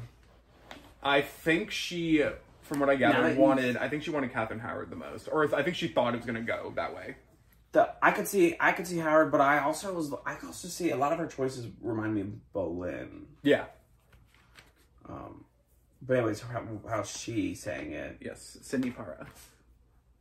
[1.02, 2.22] I think she,
[2.66, 3.76] from what I gathered, wanted.
[3.76, 6.26] I think she wanted Catherine Howard the most, or I think she thought it was
[6.26, 7.16] going to go that way.
[7.72, 10.68] The, I could see I could see Howard, but I also was I could also
[10.68, 13.26] see a lot of her choices remind me of Boleyn.
[13.42, 13.66] Yeah.
[15.08, 15.44] Um,
[16.02, 18.18] but anyways, how, how she sang it.
[18.20, 18.58] Yes.
[18.62, 19.26] Cindy Para.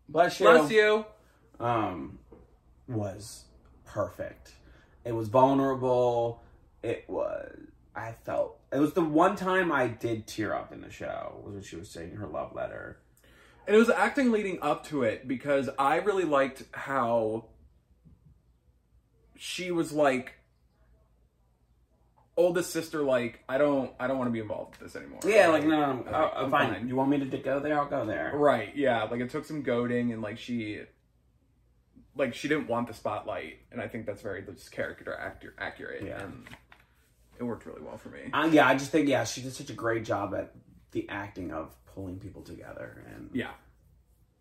[0.10, 0.45] Bless you.
[0.45, 1.05] Bless you.
[1.60, 2.19] um,
[2.88, 3.45] was
[3.86, 4.53] perfect.
[5.03, 6.43] It was vulnerable.
[6.84, 7.58] It was.
[7.95, 11.53] I felt it was the one time I did tear up in the show was
[11.53, 12.97] when she was saying her love letter.
[13.67, 17.45] And it was acting leading up to it because I really liked how
[19.38, 20.33] she was like
[22.38, 25.19] oldest sister like I don't I don't want to be involved with this anymore.
[25.25, 25.99] Yeah, like no, no, no.
[26.01, 26.73] Okay, Oh, I'm fine.
[26.73, 26.88] fine.
[26.88, 27.79] You want me to go there?
[27.79, 28.31] I'll go there.
[28.35, 29.03] Right, yeah.
[29.03, 30.81] Like it took some goading and like she
[32.15, 36.03] like she didn't want the spotlight and I think that's very just character actor accurate
[36.05, 36.21] Yeah.
[36.23, 36.45] and
[37.39, 38.30] it worked really well for me.
[38.34, 40.54] Uh, yeah, I just think yeah, she did such a great job at
[40.91, 43.52] the acting of pulling people together, and Yeah.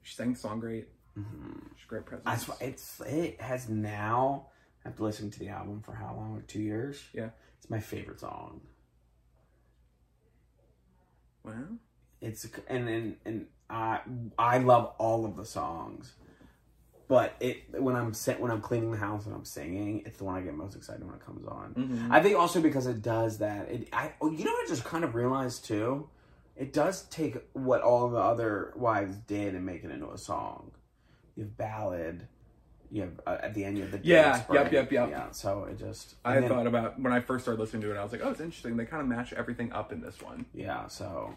[0.02, 0.88] She sang the song great.
[1.16, 1.24] She's
[1.84, 2.24] a great presence.
[2.26, 4.48] that's why it's it has now
[4.84, 6.34] after listening to the album for how long?
[6.34, 7.02] Like two years.
[7.12, 7.28] Yeah.
[7.58, 8.60] It's my favorite song.
[11.42, 11.78] Well,
[12.20, 14.00] It's and and and I
[14.38, 16.12] I love all of the songs,
[17.08, 20.24] but it when I'm sit when I'm cleaning the house and I'm singing, it's the
[20.24, 21.74] one I get most excited when it comes on.
[21.74, 22.10] Mhm.
[22.10, 23.68] I think also because it does that.
[23.70, 26.08] It I oh, you know what I just kind of realized too.
[26.56, 30.70] It does take what all the other wives did and make it into a song.
[31.36, 32.28] You have ballad.
[32.90, 35.10] You have uh, at the end you have the Yeah, dance yep, yep, yep.
[35.10, 37.96] Yeah, so it just I then- thought about when I first started listening to it,
[37.98, 38.76] I was like, oh, it's interesting.
[38.76, 40.46] They kind of match everything up in this one.
[40.54, 41.34] Yeah, so.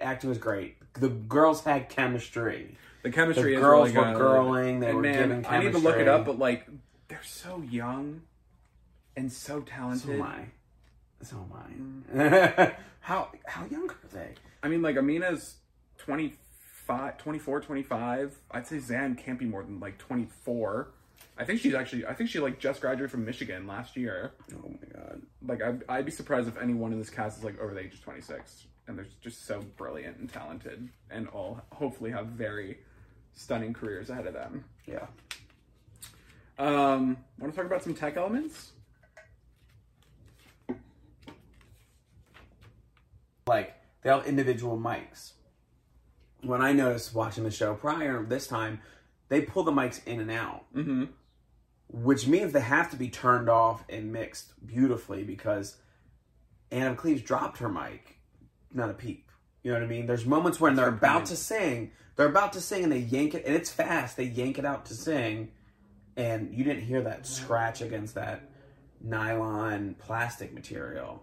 [0.00, 0.76] Acting was great.
[0.94, 2.76] The girls had chemistry.
[3.02, 4.80] The The chemistry is girls really were girling.
[4.80, 5.56] They and were man, giving chemistry.
[5.56, 6.66] I need to look it up, but like,
[7.08, 8.22] they're so young
[9.16, 10.10] and so so talented.
[10.10, 10.44] am I.
[11.22, 12.20] So am Mm.
[12.20, 12.74] I.
[13.00, 14.34] how how young are they?
[14.62, 15.56] I mean, like, Amina's
[15.98, 18.38] 25, 24, 25.
[18.50, 20.88] I'd say Zan can't be more than like 24.
[21.36, 24.32] I think she's actually, I think she like just graduated from Michigan last year.
[24.52, 25.22] Oh my god.
[25.46, 27.94] Like, I'd, I'd be surprised if anyone in this cast is like over the age
[27.94, 28.66] of 26.
[28.88, 32.78] And they're just so brilliant and talented and all hopefully have very
[33.34, 34.64] stunning careers ahead of them.
[34.86, 35.06] Yeah.
[36.58, 38.72] Um, want to talk about some tech elements?
[43.46, 45.32] Like they have individual mics.
[46.42, 48.80] When I noticed watching the show prior this time,
[49.28, 50.64] they pull the mics in and out.
[50.74, 51.04] Mm-hmm.
[51.90, 55.76] which means they have to be turned off and mixed beautifully because
[56.70, 58.17] Anna Cleves dropped her mic,
[58.72, 59.30] not a peep.
[59.62, 60.06] You know what I mean?
[60.06, 61.26] There's moments when they're about point.
[61.26, 64.16] to sing, they're about to sing and they yank it, and it's fast.
[64.16, 65.50] They yank it out to sing,
[66.16, 68.48] and you didn't hear that scratch against that
[69.00, 71.22] nylon plastic material.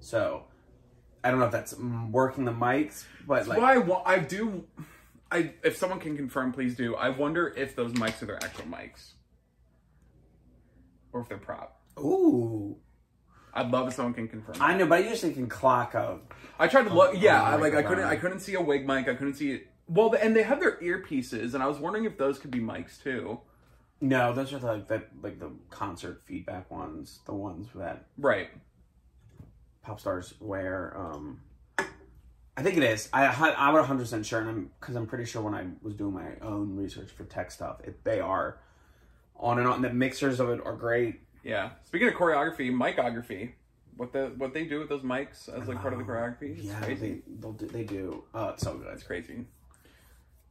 [0.00, 0.44] So
[1.24, 1.74] I don't know if that's
[2.10, 4.64] working the mics, but like well, I, I do.
[5.30, 6.96] I if someone can confirm, please do.
[6.96, 9.12] I wonder if those mics are their actual mics,
[11.12, 11.80] or if they're prop.
[11.98, 12.76] ooh,
[13.54, 14.56] I'd love if someone can confirm.
[14.60, 14.78] I that.
[14.78, 16.24] know, but I usually can clock out.
[16.62, 17.20] I tried to look.
[17.20, 18.04] Yeah, oh, I, like I couldn't.
[18.04, 19.08] I couldn't see a wig mic.
[19.08, 19.50] I couldn't see.
[19.50, 19.66] It.
[19.88, 23.02] Well, and they have their earpieces, and I was wondering if those could be mics
[23.02, 23.40] too.
[24.00, 28.50] No, those are the, like the like the concert feedback ones, the ones that Right.
[29.82, 30.96] pop stars wear.
[30.96, 31.40] Um,
[32.56, 33.08] I think it is.
[33.12, 35.94] I I would 100 percent sure, and I'm because I'm pretty sure when I was
[35.94, 38.60] doing my own research for tech stuff, it, they are
[39.36, 39.82] on and on.
[39.82, 41.22] The mixers of it are great.
[41.42, 41.70] Yeah.
[41.86, 43.54] Speaking of choreography, micography.
[43.96, 46.56] What the what they do with those mics as like part of the choreography?
[46.56, 47.22] It's yeah, crazy.
[47.26, 48.24] they do, they do.
[48.34, 48.88] Uh, it's so good.
[48.94, 49.44] It's crazy.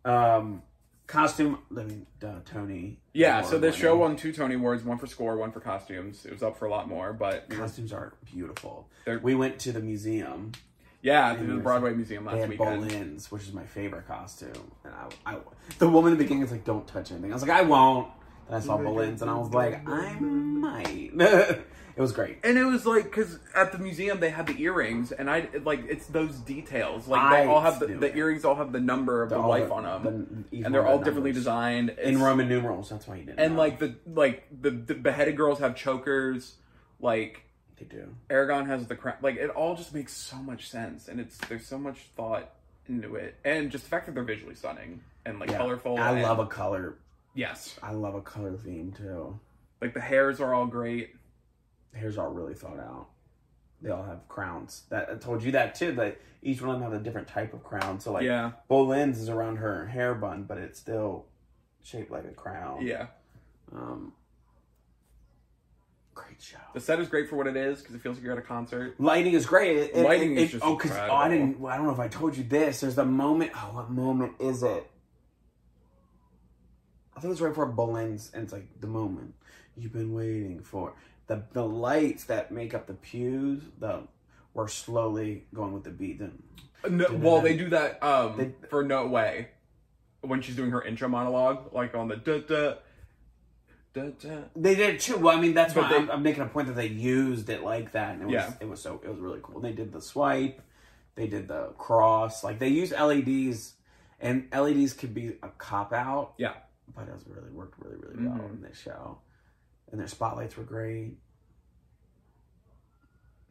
[0.05, 0.61] Um,
[1.07, 1.59] costume.
[1.71, 2.99] I mean, uh, Tony.
[3.13, 6.25] Yeah, so this show won two Tony Awards, one for score, one for costumes.
[6.25, 8.87] It was up for a lot more, but Costumes are beautiful.
[9.21, 10.53] We went to the museum.
[11.01, 12.83] yeah, the Broadway Museum They had weekend.
[12.89, 14.71] Boleyns, which is my favorite costume.
[14.85, 14.93] And
[15.25, 15.37] I, I,
[15.79, 18.07] the woman in the beginning is like, "Don't touch anything." I was like, "I won't."
[18.51, 21.63] Then I saw Boleyns, and I was like, "I might." it
[21.97, 22.39] was great.
[22.43, 25.85] And it was like because at the museum they had the earrings, and I like
[25.87, 27.07] it's those details.
[27.07, 29.37] Like I they all have the, knew the earrings all have the number of the
[29.37, 31.43] All wife the- on them, the- each and they're of all the differently numbers.
[31.43, 31.89] designed.
[31.91, 32.89] in It's- Roman numerals.
[32.89, 33.39] That's why you didn't.
[33.39, 33.59] and know.
[33.59, 36.55] like the like the, the beheaded girls have chokers.
[36.99, 37.43] Like
[37.79, 38.09] they do.
[38.29, 39.15] Aragon has the crown.
[39.21, 42.51] Like it all just makes so much sense, and it's there's so much thought
[42.89, 45.57] into it, and just the fact that they're visually stunning and like Yeah.
[45.57, 45.97] colorful.
[45.97, 46.95] I and- love a color.
[47.33, 49.39] Yes, I love a color theme too.
[49.81, 51.15] like the hairs are all great.
[51.93, 53.07] The hairs are really thought out.
[53.81, 54.83] They all have crowns.
[54.89, 55.91] That I told you that too.
[55.93, 57.99] That each one of them have a different type of crown.
[57.99, 61.25] So like, yeah, Boleyn's is around her hair bun, but it's still
[61.83, 62.85] shaped like a crown.
[62.85, 63.07] yeah.
[63.73, 64.11] Um,
[66.13, 66.57] great show.
[66.73, 68.43] The set is great for what it is because it feels like you're at a
[68.43, 68.99] concert.
[68.99, 69.77] Lighting is great.
[69.77, 71.59] It, it- Lighting it- is just oh, 'cause- oh, because I didn't.
[71.59, 72.81] well, I don't know if I told you this.
[72.81, 73.51] There's the moment.
[73.55, 74.90] Oh, what moment is it?
[77.21, 79.35] I think it's right before Boleyn's, and it's like the moment
[79.77, 80.93] you've been waiting for.
[81.27, 84.07] The the lights that make up the pews, the
[84.55, 86.17] we're slowly going with the beat.
[86.17, 86.41] Then
[86.89, 89.49] No, well, they do that um, They- for No Way
[90.21, 92.73] when she's doing her intro monologue, like on the da da
[93.93, 94.37] da da.
[94.55, 95.17] they did it too.
[95.17, 97.49] Well, I mean, that's But why they- I'm, I'm making a point that they used
[97.51, 98.53] it like that, and it was Yeah.
[98.59, 99.61] it was so it was really cool.
[99.61, 100.59] They did the swipe.
[101.13, 102.43] They did the cross.
[102.43, 103.75] Like they use LEDs,
[104.19, 106.33] and LEDs could be a cop out.
[106.39, 106.53] Yeah.
[106.95, 108.53] But it was really worked really really well Mhm.
[108.55, 109.19] in this show,
[109.91, 111.17] and their spotlights were great.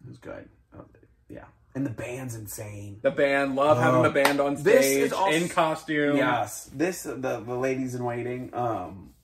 [0.02, 0.48] It was good.
[0.74, 0.84] Oh,
[1.28, 3.00] yeah, and the band's insane.
[3.02, 3.80] The band, love Oh.
[3.80, 6.16] having the band on This stage is also- in costume.
[6.16, 8.52] Yes, this the the ladies in waiting.
[8.54, 9.14] Um,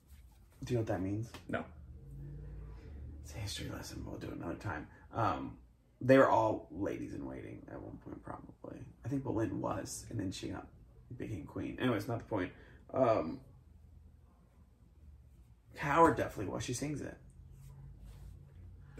[0.63, 1.31] do you know what that means?
[1.49, 1.65] No.
[3.23, 4.05] It's a history lesson.
[4.05, 4.87] We'll do it another time.
[5.13, 5.59] Um,
[6.01, 8.85] they were all ladies in waiting at one point, probably.
[9.05, 10.67] I think Boleyn was, and then she got
[11.17, 11.79] became queen.
[11.79, 12.53] Anyways, not the point.
[12.93, 13.41] Um,
[15.79, 16.65] Howard definitely was.
[16.65, 17.17] She sings it.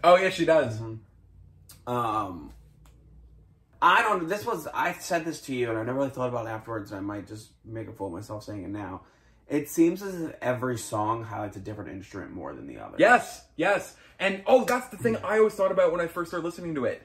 [0.03, 0.79] Oh yeah, she does.
[1.87, 2.53] Um,
[3.81, 4.27] I don't.
[4.27, 4.67] This was.
[4.73, 6.91] I said this to you, and I never really thought about it afterwards.
[6.91, 9.01] And I might just make a fool of myself saying it now.
[9.47, 12.97] It seems as if every song highlights a different instrument more than the other.
[12.99, 13.95] Yes, yes.
[14.19, 16.85] And oh, that's the thing I always thought about when I first started listening to
[16.85, 17.01] it.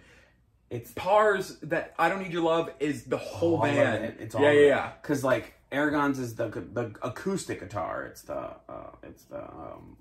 [0.71, 4.05] it's Parr's that I don't need your love is the whole band.
[4.05, 4.17] it.
[4.19, 4.93] It's all yeah, yeah, yeah.
[5.01, 8.05] Because like Aragon's is the the acoustic guitar.
[8.05, 8.37] It's the
[8.69, 9.97] uh, it's the um,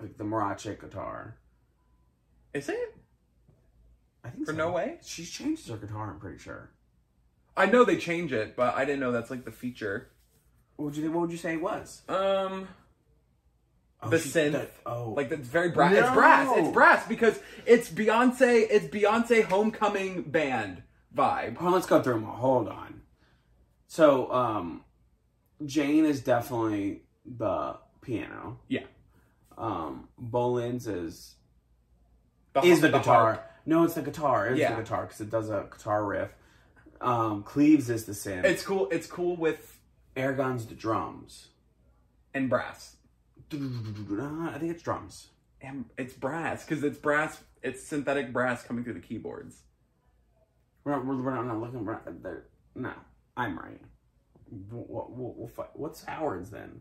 [0.00, 1.36] like the mariachi guitar.
[2.52, 2.96] Is it?
[4.22, 4.58] I think For so.
[4.58, 4.98] No Way?
[5.02, 6.10] She's changed her guitar.
[6.10, 6.70] I'm pretty sure.
[7.56, 10.08] I know they change it, but I didn't know that's like the feature.
[10.76, 12.02] What would you What would you say it was?
[12.08, 12.68] Um,
[14.02, 14.66] Oh, The synth.
[14.84, 15.94] oh, like that's very brass.
[15.94, 16.48] It's brass.
[16.58, 18.66] It's brass because it's Beyonce.
[18.68, 20.82] It's Beyonce homecoming band
[21.16, 21.56] vibe.
[21.56, 22.36] Hold on, let's go through them all.
[22.36, 23.00] Hold on.
[23.86, 24.84] So, um,
[25.64, 28.58] Jane is definitely the piano.
[28.68, 28.84] Yeah.
[29.56, 31.36] Um, Boleyn's is
[32.54, 33.22] The, is the, the guitar.
[33.34, 33.50] harp.
[33.66, 34.48] No, it's the guitar.
[34.48, 34.74] It's Yeah.
[34.74, 36.30] the guitar because it does a guitar riff.
[37.00, 38.44] Um, Cleves is the synth.
[38.44, 38.88] It's cool.
[38.90, 39.78] It's cool with
[40.16, 41.48] Aragon's the drums.
[42.32, 42.96] and brass.
[43.52, 45.28] I think it's drums.
[45.60, 47.40] And it's brass because it's brass.
[47.62, 49.62] It's synthetic brass coming through the keyboards.
[50.82, 52.46] We're not, we're not, we're not looking right there.
[55.44, 55.56] No, I'm right.
[55.56, 55.70] We'll, fight.
[55.74, 56.80] What's Howard's then?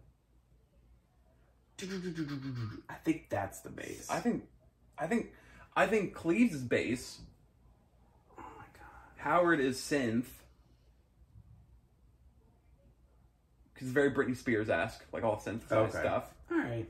[2.90, 4.08] I think that's the bass.
[4.10, 4.44] I think,
[4.98, 5.32] I think,
[5.76, 7.20] I think Cleves is bass.
[8.38, 9.18] oh my god.
[9.18, 10.26] Howard is synth.
[13.74, 16.00] Because it's very Britney Spears esque, like all synthesized Okay.
[16.08, 16.30] stuff.
[16.52, 16.88] All right.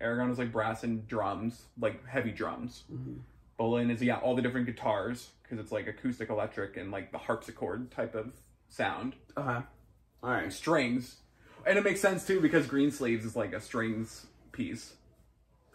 [0.00, 2.84] Aragon is like brass and drums, like heavy drums.
[2.92, 3.20] Mhm.
[3.56, 7.18] Boleyn is yeah, all the different guitars because it's like acoustic, electric, and like the
[7.18, 8.32] harpsichord type of
[8.68, 9.14] sound.
[9.36, 9.64] Okay.
[10.24, 10.50] All right.
[10.52, 11.16] Strings,
[11.66, 14.94] and it makes sense too because Greensleeves is like a strings piece.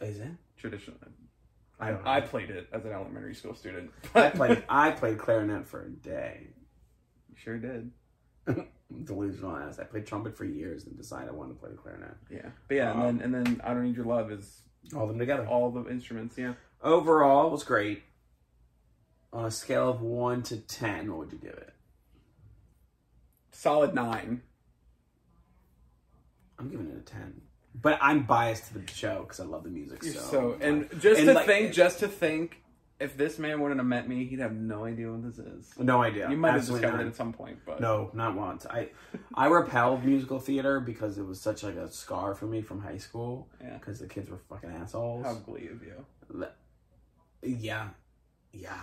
[0.01, 0.31] Is it?
[0.57, 0.97] Traditionally,
[1.79, 2.07] I I, don't.
[2.07, 3.91] I played it as an elementary school student.
[4.15, 4.63] I played.
[4.67, 6.47] I played clarinet for a day.
[7.35, 7.91] sure did.
[9.03, 9.77] Delusional ass.
[9.77, 12.15] I played trumpet for years and decided I wanted to play the clarinet.
[12.31, 14.63] Yeah, but yeah, Um, and then and then I don't need your love is
[14.95, 15.45] All them together.
[15.45, 16.35] all the instruments.
[16.39, 18.01] Yeah, Overall, it was great.
[19.31, 21.71] On a scale of one to ten, what would you give it?
[23.60, 24.41] Solid nine.
[26.57, 27.41] I'm giving it a ten.
[27.76, 30.03] But I'm biased to the show because I love the music.
[30.03, 32.62] So, So, and just to like, think, just to think,
[32.99, 35.72] if this man wouldn't have met me, he'd have no idea what this is.
[35.78, 36.30] no idea.
[36.30, 37.01] You might have discovered not.
[37.01, 38.66] it at some point, but No, not once.
[38.66, 38.89] I
[39.34, 42.97] I repelled musical theater because it was such like a scar for me from high
[42.97, 43.47] school.
[43.62, 43.78] Yeah.
[43.78, 45.26] Because the kids were fucking assholes.
[45.26, 46.47] how glee of you.
[47.41, 47.89] Yeah,
[48.51, 48.82] yeah,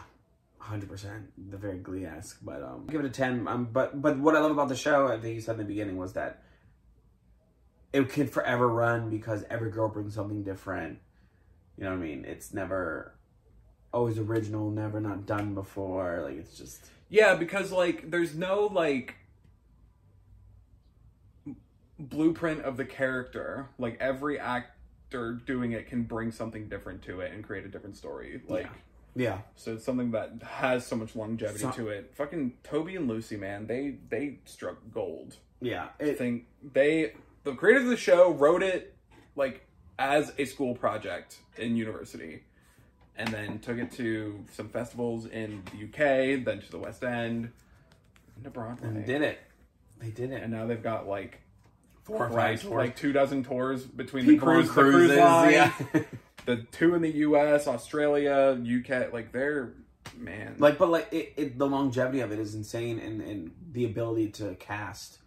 [0.59, 1.33] hundred percent.
[1.51, 3.47] The very Glee esque, but um, give it a ten.
[3.47, 5.65] Um, but but what I love about the show, I think you said in the
[5.65, 6.43] beginning, was that
[7.93, 10.99] it could forever run because every girl brings something different.
[11.79, 12.25] You know what I mean?
[12.25, 13.15] It's never
[13.93, 16.21] always original, never not done before.
[16.23, 19.17] Like it's just Yeah, because like there's no like
[21.99, 23.71] blueprint of the character.
[23.79, 27.97] Like every actor doing it can bring something different to it and create a different
[27.97, 28.41] story.
[28.49, 28.71] Like yeah.
[29.57, 32.13] So it's something that has so much longevity So- to it.
[32.15, 35.37] Fucking Toby and Lucy, man, they they struck gold.
[35.61, 37.15] Yeah, I think they
[37.45, 38.95] the creators of the show wrote it
[39.37, 39.63] like
[39.99, 42.43] as a school project in university
[43.17, 47.51] and then took it to some festivals in the UK, then to the West End,
[48.35, 48.89] and to Broadway.
[48.89, 49.39] and did it.
[49.99, 50.43] They did it.
[50.43, 51.41] And now they've got like
[52.03, 52.75] Four or five Christ, tours.
[52.77, 55.73] like two dozen tours between People the cruise, the cruise cruises, line, yeah.
[56.47, 59.13] the two in the US, Australia, UK.
[59.13, 59.75] Like they're
[60.17, 63.85] man, like but like it, it the longevity of it is insane and and the
[63.85, 65.19] ability to cast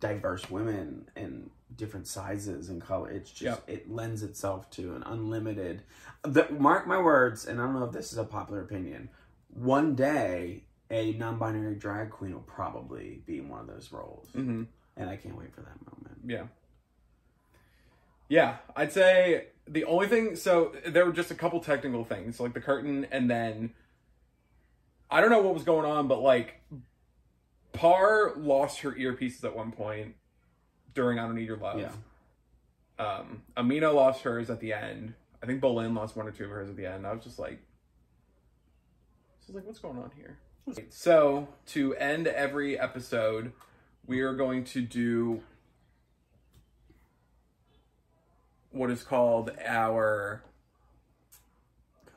[0.00, 3.64] diverse women and different sizes and color it's just Yep.
[3.66, 5.82] it lends itself to an unlimited
[6.22, 9.10] the, mark my words and i don't know if this is a popular opinion
[9.52, 14.62] one day a non-binary drag queen will probably be in one of those roles hmm
[14.96, 16.44] and i can't wait for that moment Yeah.
[18.28, 22.54] Yeah, I'd say the only thing so there were just a couple technical things like
[22.54, 23.74] the curtain and then
[25.10, 26.60] I don't know what was going on, but like
[27.72, 30.14] Parr lost her earpieces at one point
[30.94, 31.80] during I Don't Need Your Love.
[31.80, 31.92] Yeah.
[32.98, 35.14] Um, Amina lost hers at the end.
[35.42, 37.06] I think Boleyn lost one or two of hers at the end.
[37.06, 37.60] I was just like,
[39.40, 40.38] just like, what's going on here?
[40.90, 43.52] So to end every episode,
[44.06, 45.42] we are going to do
[48.78, 50.42] what is called our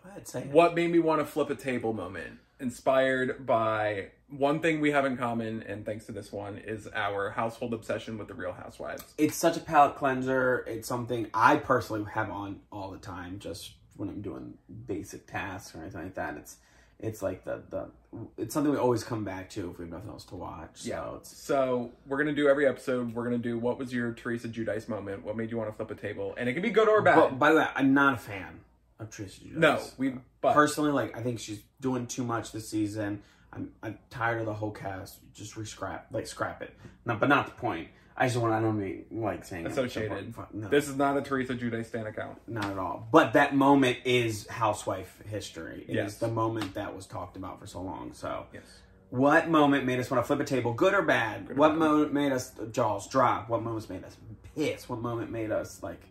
[0.03, 4.79] Go ahead, what made me want to flip a table moment inspired by one thing
[4.79, 8.33] we have in common and thanks to this one is our household obsession with the
[8.33, 10.63] real housewives It's such a palate cleanser.
[10.67, 14.53] It's something I personally have on all the time, just when I'm doing
[14.87, 16.37] basic tasks or anything like that.
[16.37, 16.57] It's
[17.01, 17.89] it's like the the
[18.37, 20.81] it's something we always come back to if we have nothing else to watch.
[20.81, 24.47] So it's so we're gonna do every episode we're gonna do what was your Teresa
[24.47, 26.87] Giudice moment what made you want to flip a table and it can be good
[26.87, 28.59] or bad But by the way, I'm not a fan
[28.99, 29.55] of Teresa Giudice.
[29.57, 33.21] no we but personally like I think she's doing too much this season.
[33.53, 35.19] I'm I'm tired of the whole cast.
[35.33, 36.73] Just re-scrap like scrap it.
[37.05, 37.87] No, but not the point.
[38.21, 41.55] I just want I don't mean like saying associated No, this is not a Teresa
[41.55, 43.07] Giudice stan account not at all.
[43.11, 45.85] But that moment is housewife history.
[45.87, 46.17] It is Yes.
[46.17, 48.13] the moment that was talked about for so long.
[48.13, 48.63] So yes
[49.11, 51.49] what moment made us want to flip a table, good or bad?
[51.49, 53.49] Good what moment made us jaws drop?
[53.49, 54.15] What moments made us
[54.55, 54.87] piss?
[54.87, 56.01] What moment made us like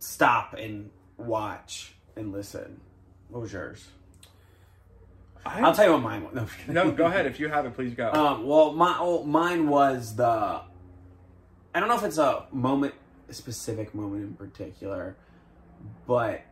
[0.00, 2.80] stop and watch and listen?
[3.28, 3.86] What was yours?
[5.46, 6.34] I, I'll tell you what mine was.
[6.34, 9.68] No, no go ahead if you have it please go Um, well, my oh, mine
[9.68, 10.26] was the.
[10.26, 12.94] I don't know if it's a moment,
[13.28, 15.16] a specific moment in particular,
[16.06, 16.42] but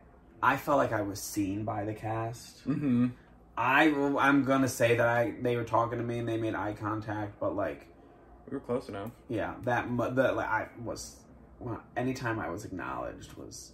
[0.41, 2.61] I felt like I was seen by the cast.
[2.61, 3.07] hmm
[3.57, 3.83] I
[4.19, 7.39] I'm gonna say that I they were talking to me and they made eye contact,
[7.39, 7.87] but like
[8.49, 11.17] we were close enough yeah, that the like I was
[11.59, 13.73] well, anytime I was acknowledged was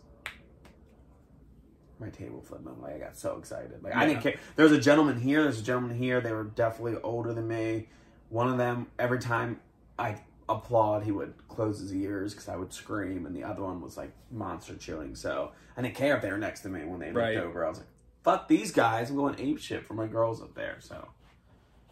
[2.00, 2.84] my table flip moment.
[2.84, 3.84] Like I got so excited.
[3.84, 4.36] Like I didn't care.
[4.56, 5.44] There was a gentleman here.
[5.44, 6.22] There's a gentleman here.
[6.22, 7.90] They were definitely older than me.
[8.30, 9.60] One of them, every time
[9.98, 13.82] I applaud, he would close his ears because I would scream, and the other one
[13.82, 15.16] was like monster chewing.
[15.16, 17.66] So I didn't care if they were next to me when they looked over.
[17.66, 17.88] I was like,
[18.24, 19.10] "Fuck these guys!
[19.10, 21.08] I'm going ape shit for my girls up there." So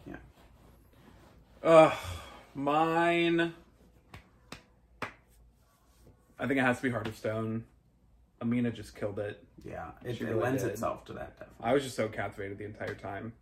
[0.06, 0.16] yeah.
[1.62, 1.94] Uh,
[2.54, 3.54] mine.
[6.40, 7.64] I think it has to be Heart of Stone.
[8.40, 9.42] Amina just killed it.
[9.64, 10.72] yeah, it, it really lends did.
[10.72, 11.38] itself to that.
[11.38, 11.64] Definitely.
[11.64, 13.32] I was just so captivated the entire time.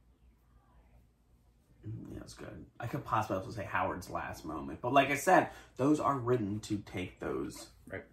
[2.12, 2.64] Yeah, it's good.
[2.80, 6.60] I could possibly also say Howard's last moment, but like I said, those are written
[6.60, 7.68] to take those.
[7.90, 8.04] Right.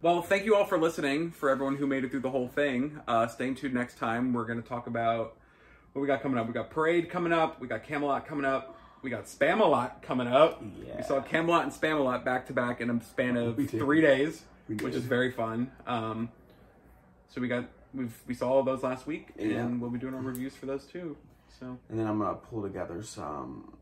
[0.00, 1.32] Well, thank you all for listening.
[1.32, 4.32] For everyone who made it through the whole thing, uh, stay tuned next time.
[4.32, 5.36] We're going to talk about
[5.92, 6.46] what we got coming up.
[6.46, 7.60] We got Parade coming up.
[7.60, 8.76] We got Camelot coming up.
[9.02, 10.62] We got Spamalot coming up.
[10.86, 10.96] Yeah.
[10.98, 14.94] We saw Camelot and Spamalot back to back in a span of three days, which
[14.94, 15.70] is very fun.
[15.86, 16.30] Um,
[17.28, 17.64] so we got
[17.94, 19.66] we've we saw all those last week, and Yeah.
[19.66, 21.16] we'll be doing our reviews for those too.
[21.58, 23.76] So And then I'm gonna pull together some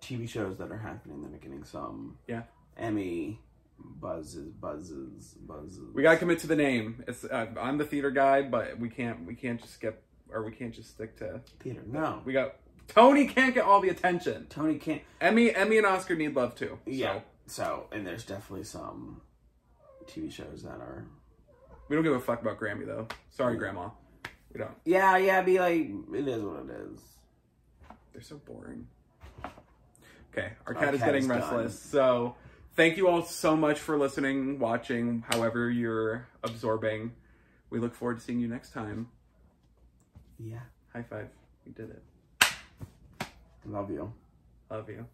[0.00, 2.42] TV shows that are happening are getting some Yeah.
[2.76, 3.40] Emmy
[3.78, 5.92] buzzes, buzzes, buzzes.
[5.94, 7.04] we gotta commit to the name.
[7.06, 10.52] It's uh, I'm the theater guy, but we can't we can't just skip or we
[10.52, 11.40] can't just stick to.
[11.60, 11.82] theater.
[11.86, 12.56] No, We got
[12.88, 14.46] Tony can't get all the attention.
[14.50, 15.02] Tony can't.
[15.20, 16.78] Emmy, Emmy, and Oscar need love too.
[16.84, 17.14] Yeah.
[17.14, 17.22] So
[17.58, 19.20] and there's definitely some
[20.06, 21.06] TV shows that are.
[21.88, 23.06] we don't give a fuck about Grammy though.
[23.30, 23.90] Sorry, Grandma.
[24.52, 24.70] We don't.
[24.84, 25.42] Yeah, yeah.
[25.42, 27.00] Be like, it is what it is.
[28.12, 28.86] They're so boring.
[30.32, 31.78] Okay, our Our cat is cat getting is restless.
[31.78, 32.36] So
[32.74, 37.12] thank you all so much for listening, watching, however you're absorbing.
[37.70, 39.08] We look forward to seeing you next time.
[40.38, 40.60] Yeah.
[40.92, 41.28] High five.
[41.64, 42.02] We did it.
[43.64, 44.12] Love you.
[44.70, 45.06] Love you.